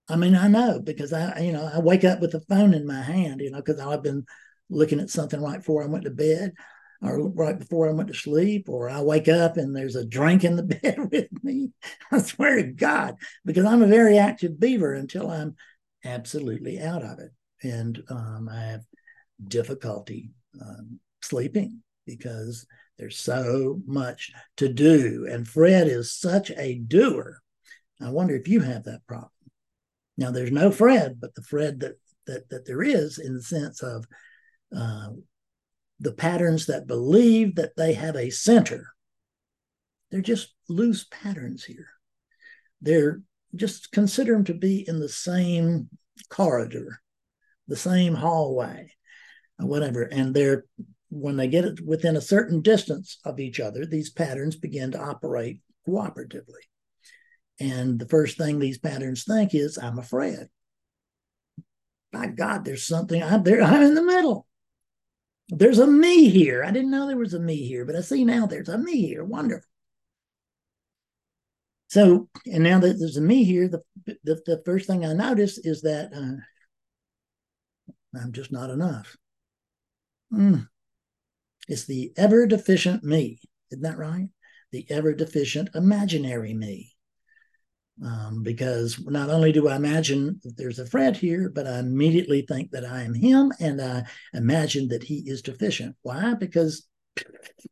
I 0.10 0.16
mean, 0.16 0.36
I 0.36 0.48
know 0.48 0.80
because 0.80 1.14
I, 1.14 1.40
you 1.40 1.52
know, 1.52 1.70
I 1.72 1.80
wake 1.80 2.04
up 2.04 2.20
with 2.20 2.32
the 2.32 2.42
phone 2.42 2.74
in 2.74 2.88
my 2.88 3.02
hand, 3.02 3.40
you 3.40 3.52
know, 3.52 3.62
because 3.62 3.80
I've 3.80 4.02
been 4.02 4.26
looking 4.70 5.00
at 5.00 5.10
something 5.10 5.42
right 5.42 5.58
before 5.60 5.84
I 5.84 5.88
went 5.88 6.06
to 6.06 6.12
bed 6.12 6.54
or 7.02 7.30
right 7.30 7.58
before 7.58 7.90
I 7.90 7.94
went 7.94 8.10
to 8.10 8.14
sleep, 8.14 8.70
or 8.70 8.90
I 8.90 9.02
wake 9.02 9.28
up 9.28 9.58
and 9.58 9.76
there's 9.76 9.96
a 9.96 10.06
drink 10.06 10.44
in 10.44 10.56
the 10.56 10.64
bed 10.82 11.12
with 11.12 11.28
me. 11.44 11.72
I 12.12 12.20
swear 12.20 12.58
to 12.58 12.64
God, 12.64 13.16
because 13.44 13.66
I'm 13.66 13.82
a 13.82 13.88
very 13.88 14.18
active 14.18 14.60
beaver 14.60 14.94
until 14.94 15.30
I'm 15.30 15.56
absolutely 16.06 16.80
out 16.80 17.04
of 17.04 17.20
it. 17.20 17.32
And 17.64 18.02
um, 18.10 18.50
I 18.52 18.62
have 18.62 18.82
difficulty 19.48 20.32
um, 20.62 21.00
sleeping 21.22 21.82
because 22.06 22.66
there's 22.98 23.18
so 23.18 23.80
much 23.86 24.32
to 24.58 24.68
do. 24.68 25.28
And 25.30 25.48
Fred 25.48 25.88
is 25.88 26.14
such 26.14 26.52
a 26.52 26.76
doer. 26.76 27.40
I 28.02 28.10
wonder 28.10 28.36
if 28.36 28.48
you 28.48 28.62
have 28.62 28.84
that 28.86 29.06
problem. 29.08 29.30
Now, 30.18 30.32
there's 30.32 30.52
no 30.52 30.72
Fred, 30.72 31.20
but 31.20 31.36
the 31.36 31.44
Fred 31.44 31.80
that 31.82 31.96
that, 32.28 32.50
that 32.50 32.66
there 32.66 32.84
is 32.84 33.18
in 33.18 33.34
the 33.34 33.42
sense 33.42 33.82
of 33.82 34.06
uh, 34.76 35.10
the 36.00 36.14
patterns 36.14 36.66
that 36.68 36.88
believe 36.88 37.56
that 37.56 37.76
they 37.76 37.94
have 37.94 38.16
a 38.16 38.30
center. 38.30 38.88
They're 40.10 40.22
just 40.22 40.54
loose 40.68 41.06
patterns 41.10 41.64
here. 41.64 41.88
They're 42.82 43.22
just 43.56 43.92
consider 43.92 44.34
them 44.34 44.46
to 44.46 44.54
be 44.54 44.88
in 44.88 45.00
the 45.00 45.10
same 45.10 45.90
corridor, 46.30 47.02
the 47.72 47.78
same 47.78 48.14
hallway, 48.14 48.92
whatever. 49.58 50.04
And 50.04 50.36
they're 50.36 50.66
when 51.10 51.38
they 51.38 51.48
get 51.48 51.66
it 51.66 51.86
within 51.86 52.16
a 52.16 52.22
certain 52.22 52.62
distance 52.62 53.18
of 53.26 53.40
each 53.40 53.60
other, 53.60 53.86
these 53.86 54.10
patterns 54.10 54.56
begin 54.56 54.92
to 54.92 55.02
operate 55.02 55.60
cooperatively. 55.88 56.64
And 57.60 57.98
the 58.00 58.08
first 58.08 58.38
thing 58.38 58.60
these 58.60 58.78
patterns 58.78 59.24
think 59.24 59.54
is, 59.54 59.78
I'm 59.78 60.00
afraid. 60.00 60.48
By 62.12 62.28
God, 62.28 62.66
there's 62.66 62.86
something 62.86 63.22
I'm 63.22 63.44
there, 63.44 63.62
I'm 63.62 63.84
in 63.84 63.96
the 63.96 64.04
middle. 64.04 64.48
There's 65.50 65.80
a 65.80 65.88
me 65.88 66.30
here. 66.30 66.64
I 66.64 66.72
didn't 66.72 66.92
know 66.92 67.08
there 67.08 67.18
was 67.18 67.34
a 67.34 67.40
me 67.40 67.56
here, 67.56 67.86
but 67.86 67.96
I 67.96 68.02
see 68.02 68.24
now 68.24 68.46
there's 68.46 68.70
a 68.70 68.78
me 68.78 69.06
here. 69.06 69.24
Wonderful. 69.24 69.68
So, 71.88 72.30
and 72.46 72.64
now 72.64 72.80
that 72.80 73.00
there's 73.00 73.18
a 73.18 73.22
me 73.22 73.44
here, 73.44 73.68
the 73.68 73.82
the, 74.06 74.42
the 74.46 74.62
first 74.66 74.88
thing 74.88 75.06
I 75.06 75.12
notice 75.12 75.58
is 75.58 75.82
that 75.82 76.14
uh, 76.14 76.42
I'm 78.16 78.32
just 78.32 78.52
not 78.52 78.70
enough. 78.70 79.16
Mm. 80.34 80.68
It's 81.68 81.86
the 81.86 82.12
ever 82.18 82.46
deficient 82.48 83.04
me. 83.04 83.40
Isn't 83.72 83.84
that 83.84 83.98
right? 83.98 84.28
The 84.72 84.86
ever 84.90 85.14
deficient 85.14 85.70
imaginary 85.76 86.54
me 86.54 86.92
um, 88.04 88.42
because 88.44 89.00
not 89.06 89.30
only 89.30 89.52
do 89.52 89.68
I 89.68 89.76
imagine 89.76 90.40
there's 90.44 90.80
a 90.80 90.86
Fred 90.86 91.16
here, 91.18 91.52
but 91.54 91.68
I 91.68 91.80
immediately 91.80 92.42
think 92.42 92.72
that 92.72 92.86
I 92.86 93.04
am 93.04 93.14
him, 93.14 93.52
and 93.60 93.82
I 93.82 94.04
imagine 94.34 94.88
that 94.90 95.04
he 95.04 95.24
is 95.26 95.42
deficient. 95.42 95.96
Why? 96.02 96.34
Because 96.34 96.88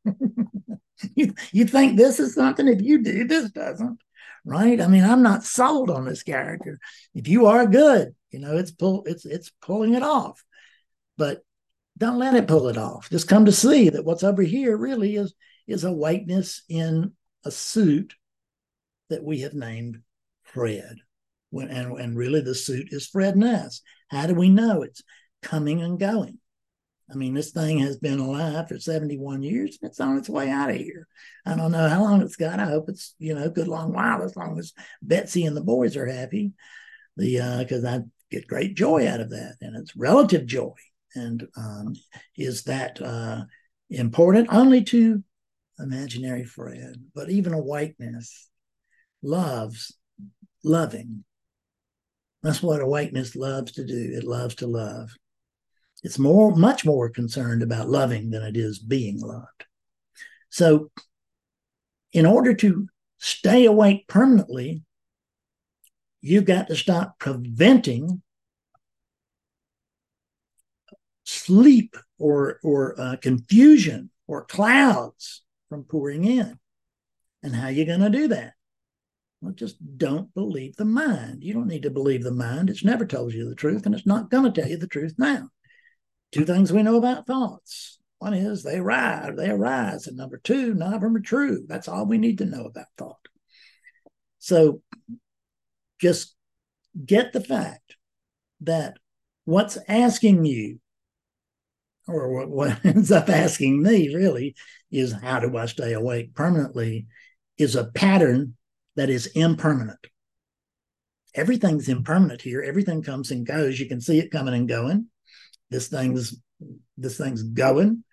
you, 1.15 1.33
you 1.51 1.65
think 1.65 1.97
this 1.97 2.19
is 2.19 2.35
something. 2.35 2.67
If 2.67 2.81
you 2.81 3.01
do, 3.01 3.25
this 3.25 3.49
doesn't. 3.51 3.99
Right? 4.45 4.79
I 4.79 4.87
mean, 4.87 5.03
I'm 5.03 5.23
not 5.23 5.43
sold 5.43 5.89
on 5.89 6.05
this 6.05 6.23
character. 6.23 6.79
If 7.13 7.27
you 7.27 7.47
are 7.47 7.65
good, 7.65 8.15
you 8.31 8.39
know, 8.39 8.57
it's 8.57 8.71
pull, 8.71 9.03
it's 9.05 9.25
it's 9.25 9.51
pulling 9.61 9.93
it 9.93 10.03
off, 10.03 10.43
but 11.17 11.41
don't 11.97 12.19
let 12.19 12.35
it 12.35 12.47
pull 12.47 12.67
it 12.67 12.77
off. 12.77 13.09
Just 13.09 13.27
come 13.27 13.45
to 13.45 13.51
see 13.51 13.89
that 13.89 14.05
what's 14.05 14.23
over 14.23 14.41
here 14.41 14.77
really 14.77 15.15
is 15.15 15.33
is 15.67 15.83
awakeness 15.83 16.63
in 16.69 17.13
a 17.45 17.51
suit 17.51 18.15
that 19.09 19.23
we 19.23 19.41
have 19.41 19.53
named 19.53 20.01
Fred. 20.43 20.97
When, 21.51 21.69
and, 21.69 21.99
and 21.99 22.17
really 22.17 22.41
the 22.41 22.55
suit 22.55 22.89
is 22.91 23.07
Fredness. 23.07 23.81
How 24.09 24.27
do 24.27 24.35
we 24.35 24.49
know 24.49 24.83
it's 24.83 25.03
coming 25.41 25.81
and 25.81 25.99
going? 25.99 26.39
I 27.11 27.15
mean, 27.15 27.33
this 27.33 27.51
thing 27.51 27.79
has 27.79 27.97
been 27.97 28.19
alive 28.19 28.67
for 28.67 28.79
71 28.79 29.41
years 29.41 29.79
and 29.81 29.89
it's 29.89 29.99
on 29.99 30.17
its 30.17 30.29
way 30.29 30.49
out 30.49 30.69
of 30.69 30.75
here. 30.75 31.07
I 31.45 31.55
don't 31.55 31.71
know 31.71 31.89
how 31.89 32.03
long 32.03 32.21
it's 32.21 32.35
got. 32.35 32.59
I 32.59 32.65
hope 32.65 32.87
it's, 32.87 33.15
you 33.17 33.33
know, 33.33 33.45
a 33.45 33.49
good 33.49 33.67
long 33.67 33.93
while 33.93 34.21
as 34.21 34.35
long 34.35 34.59
as 34.59 34.73
Betsy 35.01 35.45
and 35.45 35.57
the 35.57 35.61
boys 35.61 35.97
are 35.97 36.05
happy. 36.05 36.53
The 37.17 37.57
because 37.59 37.83
uh, 37.83 37.89
I 37.89 37.99
get 38.31 38.47
great 38.47 38.75
joy 38.75 39.07
out 39.07 39.19
of 39.19 39.29
that. 39.31 39.55
And 39.61 39.75
it's 39.75 39.95
relative 39.95 40.45
joy. 40.45 40.73
And 41.15 41.47
um, 41.57 41.95
is 42.37 42.63
that 42.63 43.01
uh, 43.01 43.43
important? 43.89 44.49
Only 44.51 44.83
to 44.85 45.23
imaginary 45.79 46.43
Fred, 46.43 46.95
but 47.15 47.29
even 47.29 47.53
awakeness 47.53 48.49
loves 49.21 49.95
loving. 50.63 51.23
That's 52.43 52.61
what 52.61 52.81
awakeness 52.81 53.35
loves 53.35 53.73
to 53.73 53.85
do. 53.85 54.11
It 54.13 54.23
loves 54.23 54.55
to 54.55 54.67
love. 54.67 55.11
It's 56.03 56.19
more, 56.19 56.55
much 56.55 56.85
more 56.85 57.09
concerned 57.09 57.61
about 57.61 57.89
loving 57.89 58.29
than 58.29 58.43
it 58.43 58.55
is 58.55 58.79
being 58.79 59.19
loved. 59.19 59.65
So, 60.49 60.91
in 62.13 62.25
order 62.25 62.53
to 62.55 62.87
stay 63.17 63.65
awake 63.65 64.07
permanently, 64.07 64.83
you've 66.21 66.45
got 66.45 66.67
to 66.67 66.75
stop 66.75 67.19
preventing 67.19 68.21
sleep 71.23 71.95
or 72.17 72.59
or 72.63 72.99
uh, 72.99 73.15
confusion 73.17 74.09
or 74.27 74.45
clouds 74.45 75.43
from 75.69 75.83
pouring 75.83 76.25
in. 76.25 76.57
And 77.43 77.55
how 77.55 77.67
are 77.67 77.71
you 77.71 77.85
going 77.85 78.01
to 78.01 78.09
do 78.09 78.27
that? 78.29 78.53
Well, 79.41 79.53
just 79.53 79.77
don't 79.97 80.33
believe 80.33 80.75
the 80.75 80.85
mind. 80.85 81.43
You 81.43 81.53
don't 81.53 81.67
need 81.67 81.83
to 81.83 81.89
believe 81.89 82.23
the 82.23 82.31
mind. 82.31 82.69
It's 82.69 82.83
never 82.83 83.05
told 83.05 83.33
you 83.33 83.47
the 83.47 83.55
truth, 83.55 83.85
and 83.85 83.95
it's 83.95 84.05
not 84.05 84.29
going 84.29 84.51
to 84.51 84.61
tell 84.61 84.69
you 84.69 84.77
the 84.77 84.87
truth 84.87 85.15
now. 85.17 85.49
Two 86.31 86.45
things 86.45 86.73
we 86.73 86.83
know 86.83 86.97
about 86.97 87.25
thoughts. 87.25 87.99
One 88.19 88.33
is 88.33 88.63
they 88.63 88.77
arise, 88.77 89.31
they 89.37 89.49
arise, 89.49 90.07
and 90.07 90.17
number 90.17 90.37
two, 90.37 90.73
none 90.73 90.93
of 90.93 90.99
them 90.99 91.15
are 91.15 91.21
true. 91.21 91.65
That's 91.67 91.87
all 91.87 92.05
we 92.05 92.17
need 92.17 92.39
to 92.39 92.45
know 92.45 92.65
about 92.65 92.87
thought. 92.97 93.27
So 94.39 94.81
just 95.99 96.35
get 97.05 97.33
the 97.33 97.41
fact 97.41 97.95
that 98.61 98.97
what's 99.45 99.77
asking 99.87 100.45
you, 100.45 100.79
or 102.07 102.47
what 102.47 102.79
ends 102.85 103.11
up 103.11 103.29
asking 103.29 103.81
me 103.81 104.13
really, 104.13 104.55
is 104.91 105.11
how 105.11 105.39
do 105.39 105.55
I 105.57 105.65
stay 105.65 105.93
awake 105.93 106.33
permanently, 106.33 107.07
is 107.57 107.75
a 107.75 107.85
pattern 107.85 108.55
that 108.95 109.09
is 109.09 109.27
impermanent. 109.27 109.99
Everything's 111.35 111.87
impermanent 111.87 112.41
here. 112.41 112.61
Everything 112.61 113.03
comes 113.03 113.31
and 113.31 113.45
goes. 113.45 113.79
You 113.79 113.87
can 113.87 114.01
see 114.01 114.19
it 114.19 114.31
coming 114.31 114.53
and 114.53 114.67
going. 114.67 115.07
This 115.69 115.87
thing's 115.87 116.35
this 116.97 117.17
thing's 117.17 117.43
going. 117.43 118.03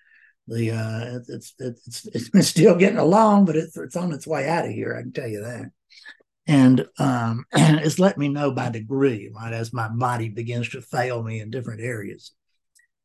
The 0.48 0.70
uh, 0.72 1.18
it's, 1.28 1.54
it's 1.58 2.06
it's 2.06 2.30
it's 2.34 2.48
still 2.48 2.76
getting 2.76 2.98
along, 2.98 3.46
but 3.46 3.56
it's 3.56 3.76
it's 3.76 3.96
on 3.96 4.12
its 4.12 4.26
way 4.26 4.48
out 4.48 4.66
of 4.66 4.70
here. 4.70 4.94
I 4.96 5.02
can 5.02 5.12
tell 5.12 5.28
you 5.28 5.40
that. 5.42 5.70
And 6.46 6.86
um, 6.98 7.44
it's 7.52 7.98
let 7.98 8.18
me 8.18 8.28
know 8.28 8.50
by 8.52 8.70
degree, 8.70 9.30
right, 9.34 9.52
as 9.52 9.72
my 9.72 9.88
body 9.88 10.28
begins 10.28 10.68
to 10.70 10.80
fail 10.82 11.22
me 11.22 11.40
in 11.40 11.50
different 11.50 11.80
areas. 11.80 12.32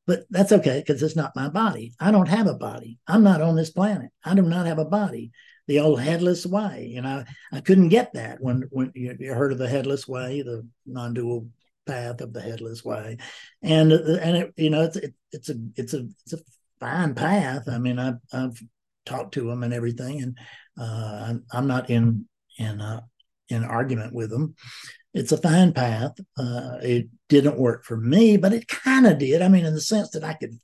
but 0.08 0.26
that's 0.30 0.52
okay 0.52 0.80
because 0.80 1.02
it's 1.04 1.16
not 1.16 1.36
my 1.36 1.48
body. 1.50 1.94
I 2.00 2.12
don't 2.12 2.28
have 2.28 2.48
a 2.48 2.54
body. 2.54 2.98
I'm 3.08 3.24
not 3.24 3.42
on 3.42 3.56
this 3.56 3.70
planet. 3.72 4.12
I 4.26 4.36
do 4.36 4.42
not 4.42 4.66
have 4.66 4.80
a 4.80 4.86
body. 4.86 5.32
The 5.68 5.80
old 5.80 6.02
headless 6.02 6.46
way, 6.46 6.90
you 6.92 7.02
know, 7.02 7.24
I 7.54 7.62
couldn't 7.62 7.90
get 7.90 8.14
that 8.14 8.42
when 8.42 8.64
when 8.72 8.92
you, 8.96 9.16
you 9.20 9.34
heard 9.34 9.52
of 9.52 9.58
the 9.60 9.70
headless 9.70 10.08
way, 10.08 10.42
the 10.42 10.68
non-dual 10.86 11.48
path 11.86 12.20
of 12.22 12.34
the 12.34 12.42
headless 12.42 12.84
way, 12.84 13.18
and 13.62 13.92
and 13.94 14.38
it, 14.38 14.54
you 14.58 14.70
know 14.70 14.82
it's 14.84 14.98
it, 14.98 15.14
it's 15.32 15.50
a 15.50 15.56
it's 15.76 15.94
a 15.94 16.08
it's 16.26 16.34
a 16.34 16.40
fine 16.80 17.16
path. 17.16 17.70
I 17.70 17.78
mean, 17.78 18.00
I've 18.00 18.18
I've 18.34 18.60
talked 19.06 19.36
to 19.36 19.48
them 19.48 19.64
and 19.64 19.74
everything, 19.74 20.22
and 20.22 20.38
uh, 20.80 21.26
I'm, 21.30 21.46
I'm 21.54 21.68
not 21.68 21.90
in 21.90 22.28
in 22.58 22.82
uh, 22.82 23.02
in 23.52 23.64
argument 23.64 24.14
with 24.14 24.30
them. 24.30 24.56
It's 25.14 25.32
a 25.32 25.38
fine 25.38 25.74
path. 25.74 26.14
Uh, 26.38 26.78
it 26.82 27.08
didn't 27.28 27.60
work 27.60 27.84
for 27.84 27.98
me, 27.98 28.38
but 28.38 28.54
it 28.54 28.68
kind 28.68 29.06
of 29.06 29.18
did. 29.18 29.42
I 29.42 29.50
mean, 29.50 29.66
in 29.66 29.74
the 29.74 29.82
sense 29.82 30.12
that 30.12 30.24
I 30.24 30.34
could, 30.34 30.58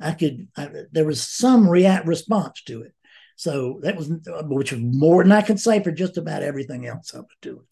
I 0.00 0.12
could, 0.12 0.48
I, 0.56 0.70
there 0.90 1.06
was 1.06 1.22
some 1.22 1.68
react 1.68 2.06
response 2.06 2.62
to 2.64 2.82
it. 2.82 2.92
So 3.36 3.80
that 3.82 3.96
was, 3.96 4.10
which 4.48 4.72
was 4.72 4.80
more 4.80 5.22
than 5.22 5.32
I 5.32 5.42
could 5.42 5.60
say 5.60 5.82
for 5.82 5.92
just 5.92 6.16
about 6.16 6.42
everything 6.42 6.86
else 6.86 7.14
I 7.14 7.18
was 7.18 7.28
doing. 7.40 7.66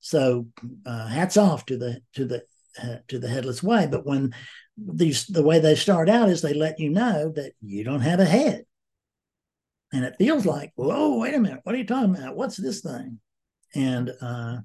So 0.00 0.48
uh, 0.84 1.06
hats 1.06 1.36
off 1.36 1.64
to 1.66 1.78
the 1.78 2.00
to 2.14 2.26
the 2.26 2.42
uh, 2.82 2.96
to 3.08 3.18
the 3.18 3.28
headless 3.28 3.62
way. 3.62 3.88
But 3.90 4.04
when 4.04 4.34
these 4.76 5.26
the 5.26 5.42
way 5.42 5.60
they 5.60 5.76
start 5.76 6.08
out 6.08 6.28
is 6.28 6.42
they 6.42 6.52
let 6.52 6.78
you 6.78 6.90
know 6.90 7.32
that 7.36 7.52
you 7.62 7.84
don't 7.84 8.02
have 8.02 8.20
a 8.20 8.24
head, 8.24 8.66
and 9.92 10.04
it 10.04 10.16
feels 10.18 10.44
like, 10.44 10.72
whoa, 10.76 11.18
wait 11.18 11.34
a 11.34 11.38
minute, 11.38 11.60
what 11.62 11.74
are 11.74 11.78
you 11.78 11.86
talking 11.86 12.14
about? 12.14 12.36
What's 12.36 12.56
this 12.56 12.80
thing? 12.82 13.18
And 13.74 14.12
uh, 14.20 14.58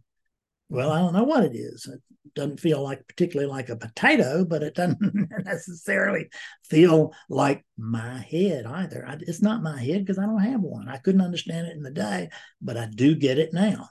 well, 0.70 0.92
I 0.92 1.00
don't 1.00 1.14
know 1.14 1.24
what 1.24 1.44
it 1.44 1.56
is. 1.56 1.88
It 1.88 2.00
doesn't 2.36 2.60
feel 2.60 2.84
like 2.84 3.08
particularly 3.08 3.52
like 3.52 3.70
a 3.70 3.76
potato, 3.76 4.46
but 4.46 4.62
it 4.62 4.76
doesn't 4.76 5.00
necessarily 5.46 6.30
feel 6.70 7.14
like 7.28 7.66
my 7.78 8.20
head 8.20 8.66
either. 8.66 9.06
I, 9.06 9.18
it's 9.22 9.42
not 9.42 9.64
my 9.64 9.82
head 9.82 10.06
because 10.06 10.20
I 10.20 10.26
don't 10.26 10.40
have 10.40 10.62
one. 10.62 10.88
I 10.88 10.98
couldn't 10.98 11.22
understand 11.22 11.68
it 11.68 11.76
in 11.76 11.82
the 11.82 11.92
day, 11.92 12.30
but 12.62 12.78
I 12.78 12.86
do 12.86 13.16
get 13.16 13.40
it 13.40 13.52
now. 13.52 13.90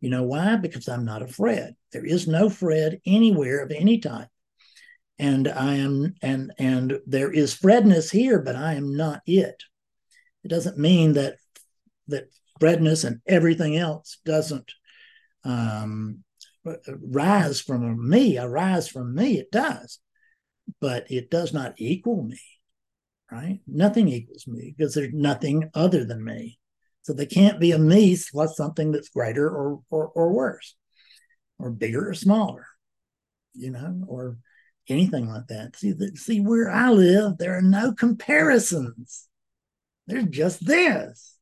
You 0.00 0.10
know 0.10 0.22
why? 0.22 0.56
Because 0.56 0.88
I'm 0.88 1.04
not 1.04 1.22
a 1.22 1.26
Fred. 1.26 1.74
There 1.92 2.04
is 2.04 2.26
no 2.26 2.48
Fred 2.48 3.00
anywhere 3.06 3.62
of 3.62 3.70
any 3.70 3.98
type. 3.98 4.28
And 5.18 5.48
I 5.48 5.76
am, 5.76 6.14
and 6.20 6.52
and 6.58 6.98
there 7.06 7.32
is 7.32 7.54
Fredness 7.54 8.10
here, 8.10 8.38
but 8.38 8.56
I 8.56 8.74
am 8.74 8.96
not 8.96 9.22
it. 9.26 9.62
It 10.44 10.48
doesn't 10.48 10.78
mean 10.78 11.14
that 11.14 11.36
that 12.08 12.28
Fredness 12.58 13.04
and 13.04 13.20
everything 13.26 13.76
else 13.76 14.18
doesn't 14.24 14.72
um, 15.44 16.24
rise 17.02 17.60
from 17.60 18.08
me, 18.08 18.38
arise 18.38 18.88
from 18.88 19.14
me. 19.14 19.38
It 19.38 19.50
does, 19.50 19.98
but 20.80 21.10
it 21.10 21.30
does 21.30 21.52
not 21.52 21.74
equal 21.76 22.22
me, 22.22 22.40
right? 23.30 23.60
Nothing 23.66 24.08
equals 24.08 24.46
me 24.46 24.74
because 24.76 24.94
there's 24.94 25.12
nothing 25.12 25.70
other 25.74 26.04
than 26.04 26.24
me. 26.24 26.58
So 27.02 27.12
they 27.12 27.26
can't 27.26 27.60
be 27.60 27.72
a 27.72 27.78
me 27.78 28.16
plus 28.32 28.56
something 28.56 28.90
that's 28.90 29.10
greater 29.10 29.48
or, 29.48 29.80
or, 29.90 30.08
or 30.08 30.32
worse, 30.32 30.74
or 31.58 31.70
bigger 31.70 32.08
or 32.08 32.14
smaller, 32.14 32.66
you 33.54 33.70
know, 33.70 34.02
or 34.08 34.38
anything 34.88 35.28
like 35.28 35.46
that. 35.48 35.76
See, 35.76 35.92
the, 35.92 36.16
see 36.16 36.40
where 36.40 36.70
I 36.70 36.90
live, 36.90 37.38
there 37.38 37.56
are 37.56 37.62
no 37.62 37.92
comparisons. 37.92 39.28
There's 40.08 40.26
just 40.26 40.66
this. 40.66 41.35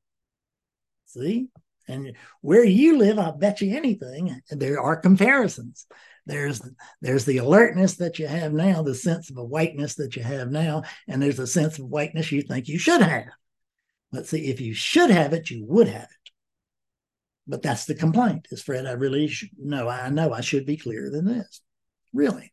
See, 1.14 1.46
and 1.86 2.16
where 2.40 2.64
you 2.64 2.98
live, 2.98 3.18
I'll 3.18 3.36
bet 3.36 3.60
you 3.60 3.76
anything, 3.76 4.40
there 4.50 4.80
are 4.80 4.96
comparisons. 4.96 5.86
There's 6.26 6.60
there's 7.02 7.24
the 7.24 7.38
alertness 7.38 7.96
that 7.96 8.18
you 8.18 8.26
have 8.26 8.52
now, 8.52 8.82
the 8.82 8.94
sense 8.94 9.30
of 9.30 9.36
awakeness 9.36 9.94
that 9.96 10.16
you 10.16 10.22
have 10.22 10.50
now, 10.50 10.82
and 11.06 11.22
there's 11.22 11.38
a 11.38 11.46
sense 11.46 11.78
of 11.78 11.84
awakeness 11.84 12.32
you 12.32 12.42
think 12.42 12.66
you 12.66 12.78
should 12.78 13.02
have. 13.02 13.28
But 14.10 14.26
see, 14.26 14.46
if 14.46 14.60
you 14.60 14.74
should 14.74 15.10
have 15.10 15.32
it, 15.34 15.50
you 15.50 15.64
would 15.66 15.88
have 15.88 16.04
it. 16.04 16.30
But 17.46 17.62
that's 17.62 17.84
the 17.84 17.94
complaint, 17.94 18.48
is 18.50 18.62
Fred. 18.62 18.86
I 18.86 18.92
really 18.92 19.28
should, 19.28 19.50
no, 19.58 19.88
I 19.88 20.08
know 20.08 20.32
I 20.32 20.40
should 20.40 20.64
be 20.64 20.78
clearer 20.78 21.10
than 21.10 21.26
this. 21.26 21.60
Really. 22.12 22.52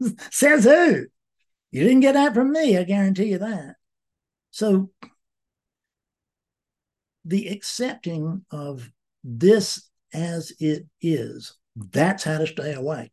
Says 0.30 0.64
who? 0.64 1.06
You 1.70 1.84
didn't 1.84 2.00
get 2.00 2.14
that 2.14 2.34
from 2.34 2.52
me, 2.52 2.76
I 2.76 2.84
guarantee 2.84 3.30
you 3.30 3.38
that. 3.38 3.76
So 4.50 4.90
the 7.24 7.48
accepting 7.48 8.44
of 8.50 8.90
this 9.22 9.90
as 10.12 10.52
it 10.58 10.86
is, 11.00 11.56
that's 11.76 12.24
how 12.24 12.38
to 12.38 12.46
stay 12.46 12.74
awake. 12.74 13.12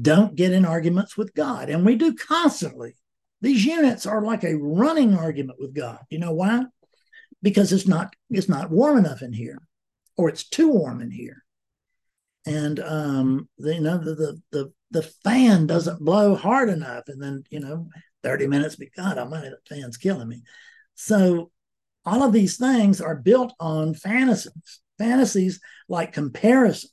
Don't 0.00 0.36
get 0.36 0.52
in 0.52 0.64
arguments 0.64 1.16
with 1.16 1.34
God. 1.34 1.70
And 1.70 1.84
we 1.84 1.94
do 1.94 2.14
constantly. 2.14 2.94
These 3.40 3.64
units 3.64 4.06
are 4.06 4.22
like 4.22 4.44
a 4.44 4.56
running 4.56 5.14
argument 5.14 5.58
with 5.58 5.74
God. 5.74 6.00
You 6.10 6.18
know 6.18 6.32
why? 6.32 6.64
Because 7.42 7.72
it's 7.72 7.86
not 7.86 8.14
it's 8.30 8.48
not 8.48 8.70
warm 8.70 8.98
enough 8.98 9.22
in 9.22 9.32
here, 9.32 9.58
or 10.16 10.28
it's 10.28 10.48
too 10.48 10.68
warm 10.68 11.00
in 11.00 11.10
here. 11.10 11.44
And 12.46 12.80
um, 12.80 13.48
the, 13.58 13.74
you 13.74 13.80
know 13.80 13.98
the, 13.98 14.14
the 14.14 14.42
the 14.52 14.72
the 14.90 15.02
fan 15.02 15.66
doesn't 15.66 16.04
blow 16.04 16.34
hard 16.34 16.68
enough, 16.68 17.04
and 17.08 17.22
then 17.22 17.44
you 17.50 17.60
know 17.60 17.88
30 18.22 18.46
minutes, 18.48 18.76
but 18.76 18.88
God 18.96 19.18
Almighty, 19.18 19.50
the 19.50 19.76
fan's 19.76 19.96
killing 19.96 20.28
me. 20.28 20.42
So 20.94 21.50
all 22.06 22.22
of 22.22 22.32
these 22.32 22.56
things 22.56 23.00
are 23.00 23.16
built 23.16 23.52
on 23.58 23.92
fantasies, 23.92 24.80
fantasies 24.96 25.60
like 25.88 26.12
comparisons, 26.12 26.92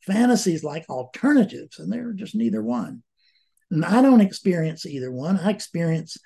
fantasies 0.00 0.64
like 0.64 0.88
alternatives, 0.88 1.78
and 1.78 1.92
they're 1.92 2.14
just 2.14 2.34
neither 2.34 2.62
one. 2.62 3.02
And 3.70 3.84
I 3.84 4.00
don't 4.00 4.22
experience 4.22 4.86
either 4.86 5.12
one. 5.12 5.38
I 5.38 5.50
experience 5.50 6.16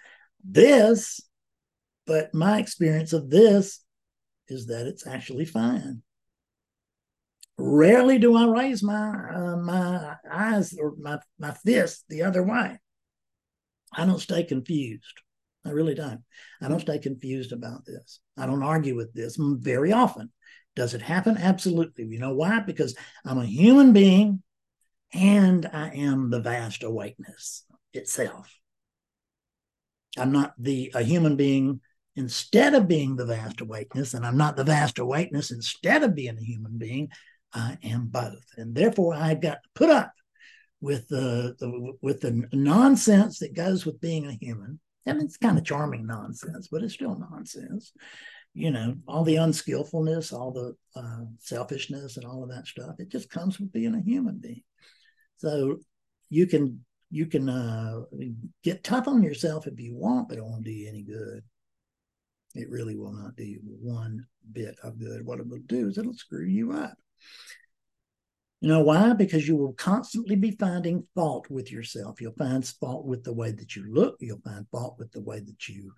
this, 0.44 1.20
but 2.06 2.32
my 2.32 2.58
experience 2.58 3.12
of 3.12 3.28
this 3.28 3.80
is 4.48 4.66
that 4.66 4.86
it's 4.86 5.06
actually 5.06 5.44
fine. 5.44 6.02
Rarely 7.58 8.18
do 8.18 8.36
I 8.36 8.46
raise 8.46 8.82
my 8.82 9.10
uh, 9.32 9.56
my 9.56 10.16
eyes 10.30 10.76
or 10.78 10.94
my 10.98 11.18
my 11.38 11.52
fist 11.52 12.04
the 12.08 12.22
other 12.22 12.42
way. 12.42 12.78
I 13.92 14.06
don't 14.06 14.18
stay 14.18 14.42
confused. 14.42 15.23
I 15.64 15.70
really 15.70 15.94
don't. 15.94 16.20
I 16.60 16.68
don't 16.68 16.80
stay 16.80 16.98
confused 16.98 17.52
about 17.52 17.84
this. 17.86 18.20
I 18.36 18.46
don't 18.46 18.62
argue 18.62 18.96
with 18.96 19.12
this 19.14 19.36
very 19.38 19.92
often. 19.92 20.30
Does 20.76 20.94
it 20.94 21.02
happen? 21.02 21.38
Absolutely. 21.38 22.04
You 22.04 22.18
know 22.18 22.34
why? 22.34 22.60
Because 22.60 22.96
I'm 23.24 23.38
a 23.38 23.46
human 23.46 23.92
being 23.92 24.42
and 25.12 25.68
I 25.72 25.90
am 25.90 26.30
the 26.30 26.40
vast 26.40 26.82
awakeness 26.82 27.64
itself. 27.92 28.52
I'm 30.18 30.32
not 30.32 30.54
the 30.58 30.92
a 30.94 31.02
human 31.02 31.36
being 31.36 31.80
instead 32.16 32.74
of 32.74 32.88
being 32.88 33.16
the 33.16 33.26
vast 33.26 33.60
awakeness, 33.60 34.14
and 34.14 34.24
I'm 34.24 34.36
not 34.36 34.56
the 34.56 34.64
vast 34.64 34.98
awakeness 34.98 35.50
instead 35.50 36.02
of 36.02 36.14
being 36.14 36.36
a 36.38 36.44
human 36.44 36.78
being. 36.78 37.08
I 37.52 37.78
am 37.84 38.06
both, 38.06 38.44
and 38.56 38.74
therefore 38.74 39.14
I've 39.14 39.40
got 39.40 39.62
to 39.62 39.68
put 39.74 39.90
up 39.90 40.12
with 40.80 41.08
the, 41.08 41.54
the 41.58 41.92
with 42.02 42.20
the 42.20 42.48
nonsense 42.52 43.38
that 43.38 43.54
goes 43.54 43.86
with 43.86 44.00
being 44.00 44.26
a 44.26 44.32
human, 44.32 44.80
and 45.06 45.20
it's 45.22 45.36
kind 45.36 45.58
of 45.58 45.64
charming 45.64 46.06
nonsense, 46.06 46.68
but 46.70 46.82
it's 46.82 46.94
still 46.94 47.16
nonsense. 47.30 47.92
You 48.54 48.70
know, 48.70 48.94
all 49.08 49.24
the 49.24 49.36
unskillfulness, 49.36 50.32
all 50.32 50.52
the 50.52 50.74
uh, 50.94 51.24
selfishness, 51.40 52.16
and 52.16 52.24
all 52.24 52.42
of 52.42 52.50
that 52.50 52.66
stuff. 52.66 52.94
It 52.98 53.10
just 53.10 53.28
comes 53.28 53.58
with 53.58 53.72
being 53.72 53.94
a 53.94 54.00
human 54.00 54.38
being. 54.38 54.62
So 55.38 55.78
you 56.30 56.46
can 56.46 56.84
you 57.10 57.26
can 57.26 57.48
uh, 57.48 58.02
get 58.62 58.84
tough 58.84 59.08
on 59.08 59.22
yourself 59.22 59.66
if 59.66 59.78
you 59.78 59.96
want, 59.96 60.28
but 60.28 60.38
it 60.38 60.44
won't 60.44 60.64
do 60.64 60.70
you 60.70 60.88
any 60.88 61.02
good. 61.02 61.42
It 62.54 62.70
really 62.70 62.96
will 62.96 63.12
not 63.12 63.36
do 63.36 63.44
you 63.44 63.60
one 63.62 64.26
bit 64.52 64.76
of 64.82 64.98
good. 64.98 65.26
What 65.26 65.40
it 65.40 65.48
will 65.48 65.62
do 65.66 65.88
is 65.88 65.98
it'll 65.98 66.14
screw 66.14 66.46
you 66.46 66.72
up. 66.72 66.96
You 68.64 68.70
know 68.70 68.80
why? 68.80 69.12
Because 69.12 69.46
you 69.46 69.56
will 69.56 69.74
constantly 69.74 70.36
be 70.36 70.52
finding 70.52 71.06
fault 71.14 71.50
with 71.50 71.70
yourself. 71.70 72.18
You'll 72.18 72.32
find 72.32 72.66
fault 72.66 73.04
with 73.04 73.22
the 73.22 73.34
way 73.34 73.52
that 73.52 73.76
you 73.76 73.84
look. 73.92 74.16
You'll 74.20 74.40
find 74.40 74.66
fault 74.72 74.96
with 74.98 75.12
the 75.12 75.20
way 75.20 75.40
that 75.40 75.68
you 75.68 75.92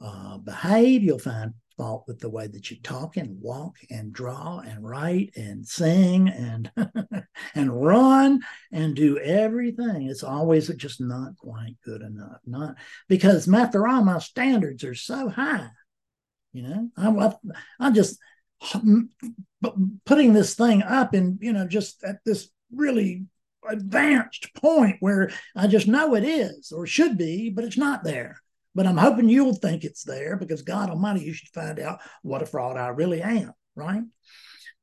uh, 0.00 0.38
behave. 0.38 1.02
You'll 1.02 1.18
find 1.18 1.54
fault 1.76 2.04
with 2.06 2.20
the 2.20 2.30
way 2.30 2.46
that 2.46 2.70
you 2.70 2.80
talk 2.80 3.16
and 3.16 3.40
walk 3.40 3.78
and 3.90 4.12
draw 4.12 4.60
and 4.60 4.88
write 4.88 5.32
and 5.34 5.66
sing 5.66 6.28
and 6.28 6.70
and 7.56 7.82
run 7.84 8.38
and 8.70 8.94
do 8.94 9.18
everything. 9.18 10.08
It's 10.08 10.22
always 10.22 10.68
just 10.76 11.00
not 11.00 11.36
quite 11.38 11.74
good 11.84 12.02
enough. 12.02 12.38
Not 12.46 12.76
because 13.08 13.52
after 13.52 13.88
all, 13.88 14.04
my 14.04 14.20
standards 14.20 14.84
are 14.84 14.94
so 14.94 15.28
high. 15.28 15.70
You 16.52 16.62
know, 16.62 16.90
I, 16.96 17.08
I, 17.08 17.34
I 17.80 17.90
just 17.90 18.16
putting 20.04 20.32
this 20.32 20.54
thing 20.54 20.82
up 20.82 21.14
and 21.14 21.38
you 21.40 21.52
know 21.52 21.66
just 21.66 22.02
at 22.04 22.16
this 22.24 22.48
really 22.74 23.24
advanced 23.68 24.52
point 24.54 24.96
where 25.00 25.30
I 25.56 25.66
just 25.66 25.86
know 25.86 26.14
it 26.14 26.24
is 26.24 26.72
or 26.72 26.86
should 26.86 27.16
be, 27.16 27.50
but 27.50 27.64
it's 27.64 27.78
not 27.78 28.04
there. 28.04 28.40
But 28.74 28.86
I'm 28.86 28.96
hoping 28.96 29.28
you'll 29.28 29.54
think 29.54 29.84
it's 29.84 30.02
there 30.02 30.36
because 30.36 30.62
God 30.62 30.88
Almighty, 30.88 31.20
you 31.20 31.34
should 31.34 31.50
find 31.50 31.78
out 31.78 32.00
what 32.22 32.42
a 32.42 32.46
fraud 32.46 32.76
I 32.76 32.88
really 32.88 33.20
am, 33.20 33.52
right? 33.74 34.02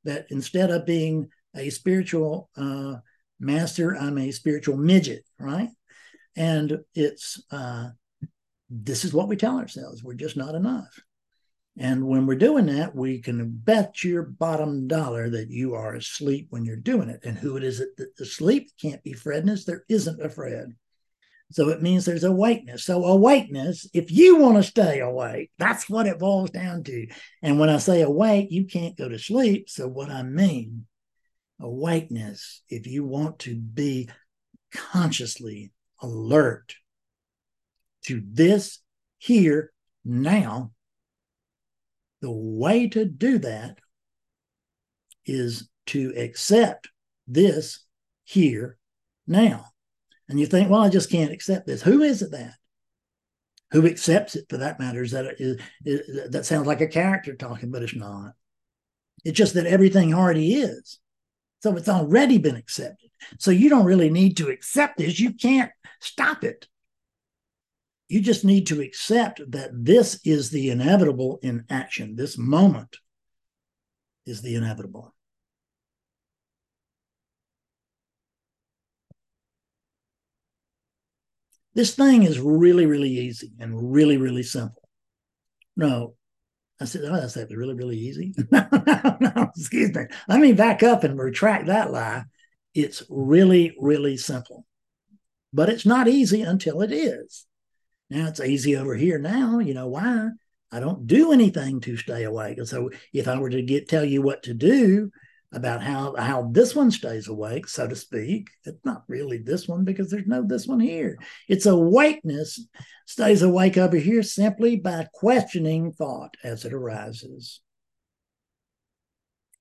That 0.04 0.28
instead 0.30 0.70
of 0.70 0.86
being 0.86 1.30
a 1.56 1.70
spiritual 1.72 2.50
uh, 2.56 2.98
master, 3.39 3.96
I'm 3.96 4.18
a 4.18 4.32
spiritual 4.32 4.78
midget, 4.78 5.26
right? 5.39 5.70
And 6.36 6.80
it's 6.94 7.44
uh, 7.52 7.89
this 8.70 9.04
is 9.04 9.13
what 9.13 9.28
we 9.28 9.36
tell 9.36 9.58
ourselves. 9.58 10.04
We're 10.04 10.13
just 10.13 10.38
not 10.38 10.54
enough. 10.54 11.00
And 11.80 12.10
when 12.10 12.26
we're 12.26 12.36
doing 12.36 12.65
that, 12.65 12.94
we 12.94 13.22
can 13.22 13.50
bet 13.50 14.04
your 14.04 14.24
bottom 14.24 14.89
dollar 14.89 15.30
that 15.30 15.50
you 15.50 15.76
are 15.76 15.96
asleep 15.96 16.48
when 16.50 16.65
you're 16.65 16.76
doing 16.76 17.08
it. 17.08 17.22
And 17.24 17.38
who 17.38 17.56
it 17.56 17.63
is 17.63 17.80
that 17.80 18.10
asleep 18.20 18.70
can't 18.80 19.02
be 19.02 19.13
Fredness. 19.13 19.63
There 19.63 19.86
isn't 19.88 20.22
a 20.22 20.30
Fred. 20.30 20.76
So 21.52 21.70
it 21.70 21.82
means 21.82 22.04
there's 22.04 22.26
awakeness. 22.26 22.84
So 22.84 23.06
a 23.06 23.13
awakeness, 23.13 23.88
if 23.94 24.12
you 24.12 24.36
want 24.36 24.58
to 24.58 24.63
stay 24.63 25.00
awake, 25.00 25.52
that's 25.58 25.89
what 25.89 26.06
it 26.06 26.20
boils 26.20 26.50
down 26.52 26.84
to. 26.84 27.08
And 27.42 27.60
when 27.60 27.70
I 27.70 27.78
say 27.78 28.02
awake, 28.02 28.48
you 28.52 28.65
can't 28.65 28.98
go 28.98 29.08
to 29.08 29.18
sleep. 29.18 29.70
So 29.70 29.88
what 29.88 30.10
I 30.10 30.22
mean, 30.22 30.86
a 31.62 31.63
awakeness, 31.63 32.62
if 32.68 32.88
you 32.88 33.06
want 33.06 33.39
to 33.39 33.56
be 33.56 34.10
consciously 34.74 35.72
alert 36.02 36.76
to 38.08 38.22
this 38.26 38.80
here 39.18 39.72
now, 40.04 40.72
the 42.21 42.32
way 42.32 42.88
to 42.89 43.05
do 43.05 43.39
that 43.39 43.79
is 45.25 45.69
to 45.88 46.13
accept 46.17 46.89
this 47.27 47.86
here 48.23 48.77
now. 49.27 49.65
And 50.27 50.39
you 50.39 50.45
think, 50.45 50.69
well, 50.69 50.82
I 50.82 50.89
just 50.89 51.12
can't 51.12 51.32
accept 51.32 51.65
this. 51.65 51.82
Who 51.82 52.01
is 52.01 52.21
it 52.21 52.32
that? 52.32 52.53
Who 53.71 53.86
accepts 53.86 54.36
it 54.36 54.45
for 54.49 54.58
that 54.58 54.79
matter? 54.79 55.03
Is 55.03 55.13
is, 55.13 56.32
that 56.32 56.45
sounds 56.45 56.67
like 56.67 56.82
a 56.82 56.88
character 56.88 57.36
talking, 57.36 57.71
but 57.71 57.84
it's 57.84 57.95
not. 57.95 58.34
It's 59.23 59.38
just 59.38 59.53
that 59.55 59.65
everything 59.65 60.13
already 60.13 60.55
is. 60.55 60.99
So 61.62 61.75
it's 61.75 61.89
already 61.89 62.38
been 62.38 62.55
accepted. 62.55 63.10
So 63.38 63.51
you 63.51 63.69
don't 63.69 63.86
really 63.86 64.10
need 64.10 64.38
to 64.38 64.49
accept 64.49 64.97
this. 64.97 65.19
You 65.19 65.34
can't 65.34 65.71
stop 65.99 66.43
it. 66.43 66.67
You 68.10 68.22
just 68.22 68.43
need 68.43 68.65
to 68.67 68.82
accept 68.82 69.39
that 69.52 69.69
this 69.72 70.19
is 70.26 70.50
the 70.50 70.72
inevitable 70.72 71.39
in 71.43 71.65
action. 71.69 72.15
This 72.15 72.39
moment 72.39 72.98
is 74.26 74.41
the 74.41 74.56
inevitable. 74.56 75.13
This 81.76 81.93
thing 81.93 82.24
is 82.24 82.39
really, 82.39 82.88
really 82.88 83.12
easy 83.12 83.52
and 83.60 83.93
really, 83.93 84.17
really 84.17 84.43
simple. 84.43 84.89
No, 85.78 86.15
I 86.82 86.86
said, 86.86 87.04
oh, 87.06 87.15
that's 87.15 87.38
really, 87.38 87.76
really 87.76 87.98
easy. 87.98 88.34
no, 88.52 88.67
no, 88.72 89.17
no, 89.22 89.52
excuse 89.56 89.93
me. 89.93 90.06
Let 90.28 90.39
me 90.39 90.54
back 90.54 90.82
up 90.82 91.04
and 91.04 91.17
retract 91.17 91.67
that 91.67 91.91
lie. 91.91 92.24
It's 92.74 93.04
really, 93.08 93.76
really 93.80 94.17
simple. 94.17 94.65
But 95.54 95.69
it's 95.69 95.86
not 95.86 96.08
easy 96.08 96.41
until 96.41 96.82
it 96.82 96.91
is. 96.91 97.45
Now 98.10 98.28
it's 98.28 98.39
easy 98.39 98.76
over 98.76 98.95
here 98.95 99.19
now. 99.19 99.60
You 99.60 99.74
know 99.74 99.88
why? 99.88 100.30
I 100.72 100.80
don't 100.80 101.08
do 101.08 101.32
anything 101.32 101.82
to 101.82 101.98
stay 101.98 102.24
awake. 102.24 102.58
And 102.58 102.67
so 102.67 102.89
if 103.13 103.28
I 103.28 103.38
were 103.38 103.50
to 103.50 103.62
get 103.62 103.89
tell 103.89 104.06
you 104.06 104.22
what 104.22 104.43
to 104.43 104.54
do, 104.54 105.12
about 105.52 105.82
how 105.82 106.15
how 106.15 106.50
this 106.52 106.76
one 106.76 106.91
stays 106.91 107.28
awake, 107.28 107.67
so 107.67 107.88
to 107.88 107.95
speak. 107.95 108.50
It's 108.65 108.84
not 108.86 109.04
really 109.08 109.38
this 109.39 109.67
one 109.67 109.84
because 109.84 110.10
there's 110.10 110.28
no 110.28 110.43
this 110.45 110.67
one 110.67 110.80
here. 110.80 111.17
It's 111.48 111.65
awakeness 111.65 112.67
stays 113.08 113.41
awake 113.41 113.78
over 113.78 113.98
here 113.98 114.24
simply 114.24 114.76
by 114.76 115.08
questioning 115.13 115.91
thought 115.91 116.36
as 116.43 116.65
it 116.65 116.74
arises, 116.74 117.62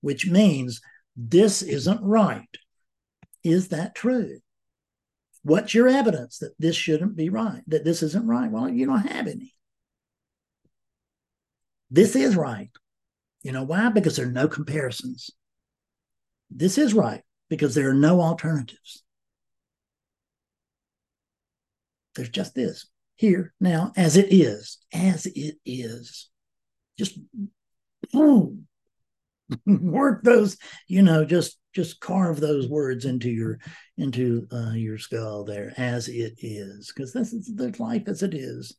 which 0.00 0.26
means 0.26 0.80
this 1.16 1.62
isn't 1.62 2.02
right. 2.02 2.56
Is 3.42 3.68
that 3.68 3.94
true? 3.94 4.40
What's 5.48 5.74
your 5.74 5.88
evidence 5.88 6.38
that 6.38 6.54
this 6.58 6.76
shouldn't 6.76 7.16
be 7.16 7.30
right, 7.30 7.62
that 7.68 7.84
this 7.84 8.02
isn't 8.02 8.26
right? 8.26 8.50
Well, 8.50 8.68
you 8.68 8.86
don't 8.86 9.06
have 9.06 9.26
any. 9.26 9.54
This 11.90 12.14
is 12.14 12.36
right. 12.36 12.70
You 13.42 13.52
know 13.52 13.62
why? 13.62 13.88
Because 13.88 14.16
there 14.16 14.26
are 14.26 14.32
no 14.32 14.48
comparisons 14.48 15.30
this 16.50 16.78
is 16.78 16.94
right 16.94 17.22
because 17.48 17.74
there 17.74 17.90
are 17.90 17.94
no 17.94 18.20
alternatives. 18.20 19.02
There's 22.14 22.30
just 22.30 22.54
this 22.54 22.86
here 23.16 23.52
now 23.60 23.92
as 23.96 24.16
it 24.16 24.28
is, 24.30 24.78
as 24.92 25.26
it 25.26 25.56
is. 25.64 26.30
Just 26.98 27.18
boom, 28.12 28.66
work 29.66 30.22
those, 30.24 30.56
you 30.86 31.02
know, 31.02 31.24
just 31.24 31.58
just 31.74 32.00
carve 32.00 32.40
those 32.40 32.66
words 32.68 33.04
into 33.04 33.30
your 33.30 33.58
into 33.96 34.46
uh, 34.52 34.72
your 34.72 34.98
skull 34.98 35.44
there 35.44 35.72
as 35.76 36.08
it 36.08 36.34
is, 36.38 36.92
because 36.94 37.12
this 37.12 37.32
is 37.32 37.52
the 37.54 37.74
life 37.78 38.04
as 38.06 38.22
it 38.22 38.34
is. 38.34 38.76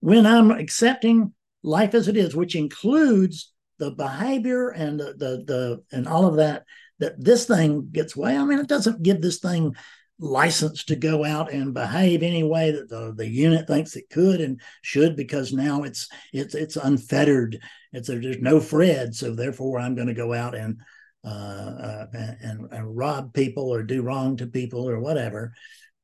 When 0.00 0.26
I'm 0.26 0.50
accepting 0.50 1.32
life 1.62 1.94
as 1.94 2.08
it 2.08 2.16
is, 2.16 2.34
which 2.34 2.56
includes 2.56 3.52
the 3.78 3.90
behavior 3.90 4.70
and 4.70 4.98
the, 4.98 5.14
the, 5.16 5.44
the 5.46 5.82
and 5.96 6.06
all 6.06 6.26
of 6.26 6.36
that 6.36 6.64
that 6.98 7.22
this 7.22 7.46
thing 7.46 7.88
gets 7.90 8.16
way. 8.16 8.36
I 8.36 8.44
mean, 8.44 8.60
it 8.60 8.68
doesn't 8.68 9.02
give 9.02 9.20
this 9.20 9.40
thing 9.40 9.74
license 10.18 10.84
to 10.84 10.96
go 10.96 11.24
out 11.24 11.52
and 11.52 11.74
behave 11.74 12.22
any 12.22 12.42
way 12.42 12.70
that 12.70 12.88
the, 12.88 13.12
the 13.16 13.26
unit 13.26 13.66
thinks 13.66 13.96
it 13.96 14.08
could 14.10 14.40
and 14.40 14.60
should 14.82 15.16
because 15.16 15.52
now 15.52 15.82
it's 15.82 16.08
it's 16.32 16.54
it's 16.54 16.76
unfettered. 16.76 17.58
It's 17.92 18.08
there's 18.08 18.38
no 18.38 18.60
Fred, 18.60 19.14
so 19.14 19.34
therefore 19.34 19.78
I'm 19.78 19.94
going 19.94 20.08
to 20.08 20.14
go 20.14 20.32
out 20.32 20.54
and 20.54 20.80
uh, 21.24 21.28
uh, 21.28 22.06
and, 22.12 22.68
and 22.72 22.96
rob 22.96 23.32
people 23.32 23.72
or 23.72 23.82
do 23.82 24.02
wrong 24.02 24.36
to 24.36 24.46
people 24.46 24.88
or 24.88 24.98
whatever. 24.98 25.54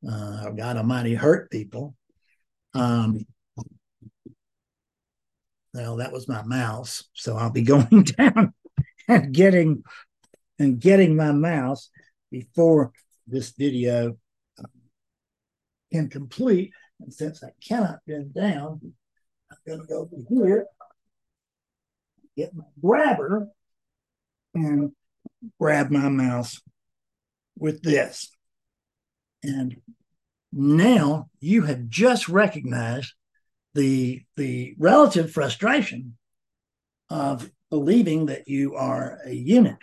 Uh, 0.08 0.50
God 0.50 0.76
Almighty 0.76 1.14
hurt 1.14 1.50
people. 1.50 1.96
Um, 2.74 3.26
well, 5.74 5.96
that 5.96 6.12
was 6.12 6.28
my 6.28 6.42
mouse. 6.42 7.04
So 7.14 7.36
I'll 7.36 7.50
be 7.50 7.62
going 7.64 8.04
down 8.04 8.52
and 9.08 9.32
getting 9.32 9.82
and 10.58 10.80
getting 10.80 11.16
my 11.16 11.32
mouse 11.32 11.90
before 12.30 12.92
this 13.28 13.50
video 13.50 14.16
um, 14.58 14.66
can 15.92 16.08
complete. 16.08 16.72
And 17.00 17.12
since 17.12 17.42
I 17.42 17.50
cannot 17.66 18.00
bend 18.06 18.34
down, 18.34 18.80
I'm 19.50 19.58
going 19.66 19.80
to 19.80 19.86
go 19.86 20.00
over 20.00 20.16
here, 20.28 20.66
get 22.36 22.54
my 22.54 22.64
grabber, 22.82 23.48
and 24.54 24.92
grab 25.60 25.90
my 25.90 26.08
mouse 26.08 26.60
with 27.56 27.82
this. 27.82 28.30
And 29.42 29.76
now 30.52 31.28
you 31.40 31.62
have 31.62 31.88
just 31.88 32.28
recognized 32.28 33.12
the 33.74 34.22
the 34.36 34.74
relative 34.78 35.30
frustration 35.30 36.16
of 37.10 37.50
believing 37.70 38.26
that 38.26 38.48
you 38.48 38.74
are 38.74 39.18
a 39.24 39.32
unit 39.32 39.76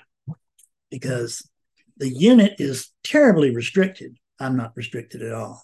because 0.90 1.48
the 1.98 2.10
unit 2.10 2.54
is 2.58 2.92
terribly 3.04 3.54
restricted 3.54 4.18
i'm 4.40 4.56
not 4.56 4.74
restricted 4.76 5.22
at 5.22 5.34
all 5.34 5.64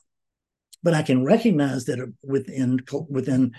but 0.83 0.93
i 0.93 1.01
can 1.01 1.23
recognize 1.23 1.85
that 1.85 1.99
within 2.23 2.79
within 3.09 3.51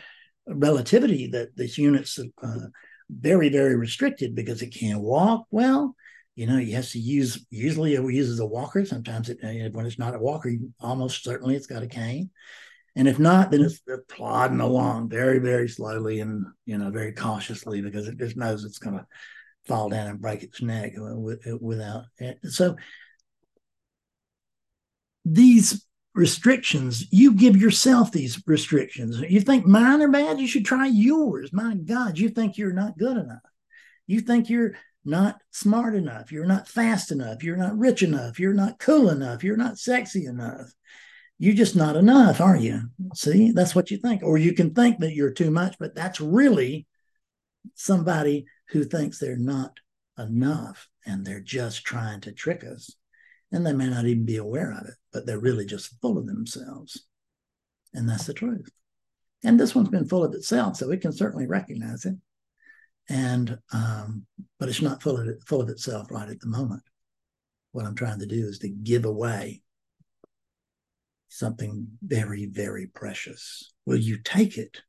relativity 0.46 1.28
that 1.28 1.56
this 1.56 1.78
unit's 1.78 2.18
uh, 2.42 2.58
very 3.10 3.48
very 3.48 3.76
restricted 3.76 4.34
because 4.34 4.62
it 4.62 4.68
can't 4.68 5.00
walk 5.00 5.46
well 5.50 5.94
you 6.34 6.46
know, 6.46 6.56
he 6.56 6.72
has 6.72 6.92
to 6.92 6.98
use, 6.98 7.44
usually 7.50 7.94
it 7.94 8.02
uses 8.02 8.40
a 8.40 8.46
walker. 8.46 8.84
Sometimes 8.84 9.28
it, 9.28 9.38
when 9.72 9.86
it's 9.86 9.98
not 9.98 10.14
a 10.14 10.18
walker, 10.18 10.50
almost 10.80 11.24
certainly 11.24 11.54
it's 11.54 11.66
got 11.66 11.82
a 11.82 11.86
cane. 11.86 12.30
And 12.96 13.06
if 13.06 13.18
not, 13.18 13.50
then 13.50 13.62
it's 13.62 13.80
plodding 14.08 14.60
along 14.60 15.08
very, 15.08 15.38
very 15.38 15.68
slowly 15.68 16.20
and 16.20 16.46
you 16.66 16.76
know 16.76 16.90
very 16.90 17.12
cautiously 17.12 17.80
because 17.80 18.06
it 18.06 18.18
just 18.18 18.36
knows 18.36 18.64
it's 18.64 18.78
going 18.78 18.98
to 18.98 19.06
fall 19.66 19.88
down 19.88 20.08
and 20.08 20.20
break 20.20 20.42
its 20.42 20.60
neck 20.62 20.92
without. 21.60 22.04
So 22.44 22.76
these 25.24 25.86
restrictions, 26.14 27.06
you 27.10 27.34
give 27.34 27.56
yourself 27.56 28.12
these 28.12 28.42
restrictions. 28.46 29.20
You 29.20 29.40
think 29.40 29.66
mine 29.66 30.02
are 30.02 30.08
bad, 30.08 30.40
you 30.40 30.46
should 30.46 30.64
try 30.64 30.86
yours. 30.86 31.52
My 31.52 31.74
God, 31.74 32.18
you 32.18 32.28
think 32.28 32.58
you're 32.58 32.72
not 32.72 32.98
good 32.98 33.16
enough. 33.16 33.40
You 34.06 34.20
think 34.20 34.50
you're 34.50 34.72
not 35.04 35.36
smart 35.50 35.94
enough. 35.94 36.30
You're 36.30 36.44
not 36.44 36.68
fast 36.68 37.10
enough. 37.12 37.42
You're 37.42 37.56
not 37.56 37.78
rich 37.78 38.02
enough. 38.02 38.38
You're 38.38 38.52
not 38.52 38.78
cool 38.78 39.08
enough. 39.08 39.42
You're 39.42 39.56
not 39.56 39.78
sexy 39.78 40.26
enough 40.26 40.72
you're 41.42 41.54
just 41.54 41.74
not 41.74 41.96
enough, 41.96 42.40
are 42.40 42.56
you? 42.56 42.82
See, 43.16 43.50
that's 43.50 43.74
what 43.74 43.90
you 43.90 43.96
think. 43.96 44.22
Or 44.22 44.38
you 44.38 44.54
can 44.54 44.74
think 44.74 45.00
that 45.00 45.12
you're 45.12 45.32
too 45.32 45.50
much, 45.50 45.74
but 45.76 45.92
that's 45.92 46.20
really 46.20 46.86
somebody 47.74 48.46
who 48.72 48.84
thinks 48.84 49.18
they're 49.18 49.36
not 49.36 49.78
enough 50.18 50.88
and 51.06 51.24
they're 51.24 51.40
just 51.40 51.84
trying 51.84 52.20
to 52.22 52.32
trick 52.32 52.64
us. 52.64 52.94
And 53.50 53.66
they 53.66 53.72
may 53.74 53.88
not 53.88 54.06
even 54.06 54.24
be 54.24 54.38
aware 54.38 54.72
of 54.72 54.86
it, 54.86 54.94
but 55.12 55.26
they're 55.26 55.38
really 55.38 55.66
just 55.66 56.00
full 56.00 56.16
of 56.16 56.26
themselves. 56.26 57.06
And 57.92 58.08
that's 58.08 58.24
the 58.24 58.32
truth. 58.32 58.70
And 59.44 59.60
this 59.60 59.74
one's 59.74 59.90
been 59.90 60.08
full 60.08 60.24
of 60.24 60.32
itself, 60.32 60.76
so 60.76 60.88
we 60.88 60.96
can 60.96 61.12
certainly 61.12 61.46
recognize 61.46 62.06
it. 62.06 62.14
And 63.10 63.58
um, 63.72 64.24
but 64.58 64.68
it's 64.68 64.80
not 64.80 65.02
full 65.02 65.18
of 65.18 65.42
full 65.44 65.60
of 65.60 65.68
itself 65.68 66.10
right 66.10 66.28
at 66.28 66.40
the 66.40 66.46
moment. 66.46 66.82
What 67.72 67.84
I'm 67.84 67.96
trying 67.96 68.20
to 68.20 68.26
do 68.26 68.46
is 68.46 68.60
to 68.60 68.68
give 68.68 69.04
away 69.04 69.62
something 71.28 71.88
very, 72.02 72.46
very 72.46 72.86
precious. 72.86 73.72
Will 73.84 73.96
you 73.96 74.18
take 74.22 74.56
it? 74.56 74.82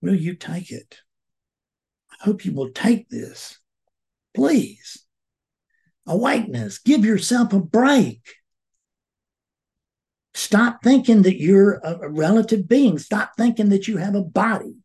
Will 0.00 0.14
you 0.14 0.34
take 0.34 0.72
it? 0.72 1.00
I 2.20 2.24
hope 2.24 2.44
you 2.44 2.52
will 2.52 2.70
take 2.70 3.08
this. 3.08 3.58
Please. 4.34 5.04
Awakeness. 6.06 6.78
Give 6.78 7.04
yourself 7.04 7.52
a 7.52 7.60
break. 7.60 8.22
Stop 10.34 10.82
thinking 10.82 11.22
that 11.22 11.40
you're 11.40 11.80
a 11.82 12.08
relative 12.08 12.68
being. 12.68 12.98
Stop 12.98 13.32
thinking 13.36 13.70
that 13.70 13.88
you 13.88 13.96
have 13.96 14.14
a 14.14 14.22
body. 14.22 14.76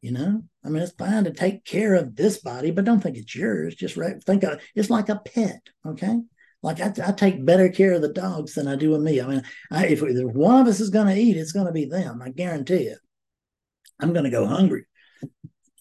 You 0.00 0.12
know, 0.12 0.42
I 0.64 0.68
mean, 0.68 0.82
it's 0.82 0.92
fine 0.92 1.24
to 1.24 1.32
take 1.32 1.64
care 1.64 1.94
of 1.94 2.14
this 2.14 2.38
body, 2.38 2.70
but 2.70 2.84
don't 2.84 3.00
think 3.00 3.16
it's 3.16 3.34
yours. 3.34 3.74
Just 3.74 3.96
right, 3.96 4.22
think 4.22 4.44
of 4.44 4.60
it's 4.76 4.90
like 4.90 5.08
a 5.08 5.16
pet. 5.16 5.60
Okay, 5.84 6.20
like 6.62 6.80
I, 6.80 6.92
I, 7.04 7.12
take 7.12 7.44
better 7.44 7.68
care 7.68 7.94
of 7.94 8.02
the 8.02 8.12
dogs 8.12 8.54
than 8.54 8.68
I 8.68 8.76
do 8.76 8.94
of 8.94 9.02
me. 9.02 9.20
I 9.20 9.26
mean, 9.26 9.42
I, 9.72 9.86
if, 9.88 10.00
one 10.00 10.60
of 10.60 10.68
us 10.68 10.78
is 10.78 10.90
going 10.90 11.08
to 11.08 11.20
eat, 11.20 11.36
it's 11.36 11.52
going 11.52 11.66
to 11.66 11.72
be 11.72 11.86
them. 11.86 12.22
I 12.22 12.30
guarantee 12.30 12.84
you. 12.84 12.96
I'm 14.00 14.12
going 14.12 14.24
to 14.24 14.30
go 14.30 14.46
hungry, 14.46 14.86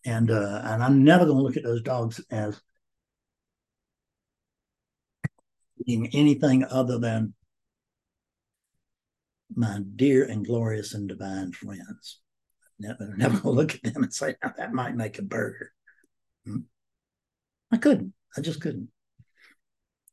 and 0.08 0.32
uh, 0.32 0.62
and 0.63 0.82
I'm 0.82 1.04
never 1.04 1.26
going 1.26 1.38
to 1.38 1.43
look 1.43 1.58
at 1.58 1.63
those 1.63 1.82
dogs 1.82 2.22
as 2.32 2.60
being 5.86 6.08
anything 6.13 6.63
other 6.63 6.98
than 6.98 7.34
my 9.54 9.82
dear 9.96 10.24
and 10.24 10.46
glorious 10.46 10.93
and 10.93 11.10
divine 11.10 11.52
friends. 11.52 12.20
Never, 12.80 13.15
never 13.17 13.39
going 13.39 13.43
to 13.43 13.50
look 13.50 13.76
at 13.76 13.93
them 13.93 14.04
and 14.04 14.13
say 14.13 14.36
oh, 14.43 14.52
that 14.58 14.74
might 14.74 14.96
make 14.96 15.20
a 15.20 15.24
burger. 15.24 15.72
Hmm? 16.46 16.60
I 17.72 17.78
couldn't. 17.78 18.13
I 18.38 18.41
just 18.41 18.62
couldn't. 18.62 18.89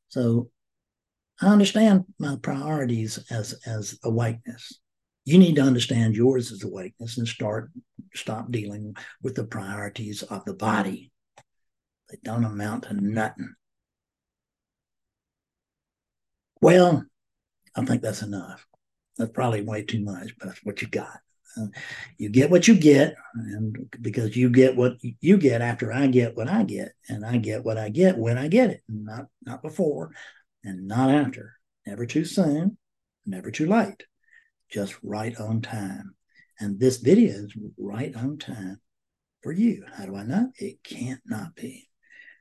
So 0.09 0.49
I 1.41 1.47
understand 1.47 2.03
my 2.19 2.35
priorities 2.41 3.17
as 3.29 3.53
as 3.65 3.97
awakeness. 4.03 4.77
You 5.25 5.39
need 5.39 5.55
to 5.55 5.63
understand 5.63 6.15
yours 6.15 6.51
as 6.51 6.63
awakeness 6.63 7.17
and 7.17 7.27
start 7.27 7.71
stop 8.13 8.51
dealing 8.51 8.95
with 9.21 9.35
the 9.35 9.43
priorities 9.43 10.23
of 10.23 10.45
the 10.45 10.53
body. 10.53 11.11
They 12.09 12.17
don't 12.23 12.45
amount 12.45 12.83
to 12.83 12.93
nothing. 12.93 13.55
Well, 16.61 17.05
I 17.75 17.85
think 17.85 18.01
that's 18.01 18.21
enough. 18.21 18.65
That's 19.17 19.31
probably 19.31 19.61
way 19.61 19.83
too 19.83 20.03
much, 20.03 20.35
but 20.37 20.49
that's 20.49 20.63
what 20.63 20.81
you 20.81 20.87
got. 20.87 21.19
Uh, 21.57 21.67
you 22.17 22.29
get 22.29 22.49
what 22.49 22.67
you 22.67 22.75
get, 22.75 23.15
and 23.33 23.77
because 24.01 24.35
you 24.35 24.49
get 24.49 24.75
what 24.75 24.97
you 25.21 25.37
get 25.37 25.61
after 25.61 25.91
I 25.91 26.07
get 26.07 26.35
what 26.35 26.49
I 26.49 26.63
get, 26.63 26.91
and 27.07 27.25
I 27.25 27.37
get 27.37 27.63
what 27.63 27.77
I 27.77 27.89
get 27.89 28.17
when 28.17 28.37
I 28.37 28.47
get 28.47 28.71
it, 28.71 28.83
not 28.89 29.27
not 29.45 29.61
before, 29.61 30.11
and 30.63 30.87
not 30.87 31.09
after. 31.09 31.53
Never 31.85 32.05
too 32.05 32.25
soon, 32.25 32.77
never 33.25 33.51
too 33.51 33.67
late. 33.67 34.03
Just 34.69 34.95
right 35.03 35.35
on 35.39 35.61
time. 35.61 36.15
And 36.59 36.79
this 36.79 36.97
video 36.97 37.33
is 37.33 37.55
right 37.77 38.15
on 38.15 38.37
time 38.37 38.79
for 39.43 39.51
you. 39.51 39.85
How 39.93 40.05
do 40.05 40.15
I 40.15 40.23
know? 40.23 40.51
It 40.57 40.83
can't 40.83 41.21
not 41.25 41.55
be. 41.55 41.87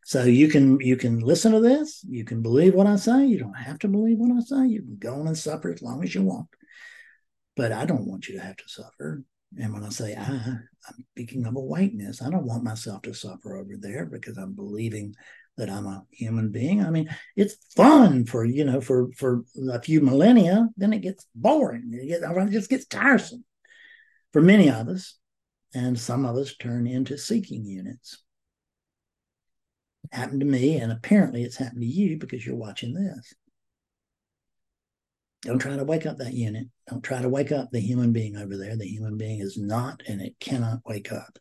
So 0.05 0.25
you 0.25 0.49
can 0.49 0.81
you 0.81 0.97
can 0.97 1.21
listen 1.21 1.53
to 1.53 1.61
this. 1.61 2.05
You 2.09 2.25
can 2.25 2.43
believe 2.43 2.75
what 2.75 2.87
I 2.87 2.97
say. 2.97 3.27
You 3.27 3.39
don't 3.39 3.55
have 3.55 3.79
to 3.81 3.89
believe 3.89 4.19
what 4.19 4.37
I 4.37 4.41
say. 4.41 4.69
You 4.69 4.83
can 4.83 4.97
go 4.99 5.15
on 5.15 5.27
and 5.27 5.37
suffer 5.37 5.73
as 5.73 5.83
long 5.83 6.05
as 6.05 6.15
you 6.15 6.23
want. 6.23 6.49
But 7.57 7.73
I 7.73 7.87
don't 7.87 8.07
want 8.07 8.29
you 8.29 8.37
to 8.37 8.45
have 8.45 8.57
to 8.57 8.65
suffer. 8.67 9.25
And 9.59 9.73
when 9.73 9.85
I 9.85 9.89
say 9.89 10.15
I, 10.15 10.25
I'm 10.25 11.05
speaking 11.13 11.47
of 11.47 11.57
awakeness. 11.57 12.21
I 12.21 12.31
don't 12.31 12.47
want 12.47 12.65
myself 12.65 13.03
to 13.03 13.15
suffer 13.15 13.57
over 13.57 13.77
there 13.79 14.05
because 14.05 14.37
I'm 14.37 14.55
believing 14.55 15.15
that 15.57 15.71
I'm 15.71 15.87
a 15.87 16.05
human 16.11 16.51
being. 16.51 16.85
I 16.85 16.91
mean, 16.91 17.09
it's 17.37 17.57
fun 17.77 18.27
for 18.27 18.45
you 18.45 18.65
know 18.65 18.81
for 18.81 19.11
for 19.13 19.45
a 19.71 19.81
few 19.81 20.01
millennia. 20.01 20.69
Then 20.77 20.93
it 20.93 21.01
gets 21.01 21.27
boring. 21.35 21.91
It, 21.93 22.09
gets, 22.09 22.23
it 22.25 22.51
just 22.51 22.71
gets 22.71 22.87
tiresome 22.87 23.45
for 24.33 24.43
many 24.43 24.69
of 24.69 24.89
us, 24.89 25.17
and 25.75 25.99
some 25.99 26.25
of 26.25 26.37
us 26.37 26.57
turn 26.57 26.87
into 26.87 27.17
seeking 27.19 27.65
units. 27.65 28.23
It 30.05 30.17
happened 30.17 30.41
to 30.41 30.47
me, 30.47 30.77
and 30.77 30.91
apparently 30.91 31.43
it's 31.43 31.57
happened 31.57 31.83
to 31.83 31.87
you 31.87 32.19
because 32.19 32.45
you're 32.45 32.57
watching 32.57 32.95
this. 32.95 33.33
Don't 35.43 35.59
try 35.59 35.77
to 35.77 35.85
wake 35.85 36.07
up 36.07 36.17
that 36.19 36.33
unit. 36.33 36.69
Don't 36.89 37.03
try 37.03 37.21
to 37.21 37.29
wake 37.29 37.53
up 37.53 37.71
the 37.71 37.81
human 37.81 38.13
being 38.13 38.37
over 38.37 38.57
there. 38.57 38.77
The 38.77 38.87
human 38.87 39.19
being 39.19 39.41
is 39.41 39.59
not 39.59 40.03
and 40.09 40.23
it 40.23 40.35
cannot 40.41 40.81
wake 40.87 41.13
up 41.13 41.39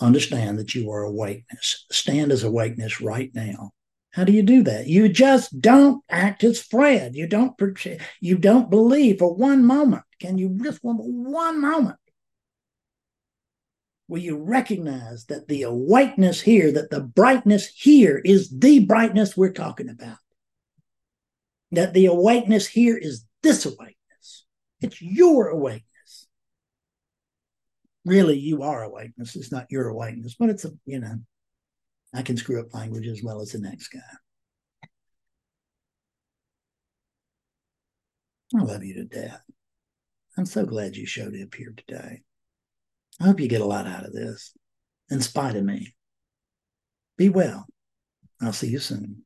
understand 0.00 0.58
that 0.58 0.74
you 0.74 0.90
are 0.90 1.02
awakeness. 1.02 1.86
Stand 1.90 2.32
as 2.32 2.42
awakeness 2.42 3.00
right 3.00 3.30
now. 3.34 3.70
How 4.12 4.24
do 4.24 4.32
you 4.32 4.42
do 4.42 4.62
that? 4.62 4.86
You 4.86 5.08
just 5.08 5.60
don't 5.60 6.02
act 6.08 6.44
as 6.44 6.62
Fred. 6.62 7.16
You 7.16 7.26
don't 7.26 7.58
you 8.20 8.38
don't 8.38 8.70
believe 8.70 9.18
for 9.18 9.34
one 9.34 9.64
moment. 9.64 10.04
Can 10.20 10.38
you 10.38 10.56
just 10.62 10.78
one 10.82 11.60
moment? 11.60 11.96
Will 14.06 14.20
you 14.20 14.36
recognize 14.36 15.24
that 15.26 15.48
the 15.48 15.62
awakeness 15.62 16.40
here, 16.42 16.70
that 16.72 16.90
the 16.90 17.00
brightness 17.00 17.66
here 17.66 18.20
is 18.24 18.50
the 18.50 18.84
brightness 18.84 19.36
we're 19.36 19.52
talking 19.52 19.88
about? 19.88 20.18
That 21.72 21.94
the 21.94 22.06
awakeness 22.06 22.68
here 22.68 22.96
is 22.96 23.24
this 23.42 23.66
awakeness. 23.66 24.44
It's 24.80 25.00
your 25.02 25.48
awakeness 25.48 25.88
really 28.04 28.38
you 28.38 28.62
are 28.62 28.82
awakeness. 28.82 29.36
It's 29.36 29.52
not 29.52 29.66
your 29.70 29.88
awakeness, 29.88 30.34
but 30.38 30.50
it's 30.50 30.64
a, 30.64 30.72
you 30.84 31.00
know, 31.00 31.16
I 32.14 32.22
can 32.22 32.36
screw 32.36 32.60
up 32.60 32.74
language 32.74 33.06
as 33.06 33.22
well 33.22 33.40
as 33.40 33.52
the 33.52 33.58
next 33.58 33.88
guy. 33.88 34.00
I 38.56 38.62
love 38.62 38.84
you 38.84 38.94
to 38.94 39.04
death. 39.04 39.42
I'm 40.38 40.46
so 40.46 40.64
glad 40.64 40.96
you 40.96 41.06
showed 41.06 41.34
up 41.40 41.54
here 41.54 41.74
today. 41.76 42.22
I 43.20 43.24
hope 43.24 43.40
you 43.40 43.48
get 43.48 43.60
a 43.60 43.66
lot 43.66 43.86
out 43.86 44.04
of 44.04 44.12
this, 44.12 44.56
in 45.10 45.20
spite 45.20 45.56
of 45.56 45.64
me. 45.64 45.94
Be 47.16 47.28
well. 47.28 47.66
I'll 48.40 48.52
see 48.52 48.68
you 48.68 48.78
soon. 48.78 49.23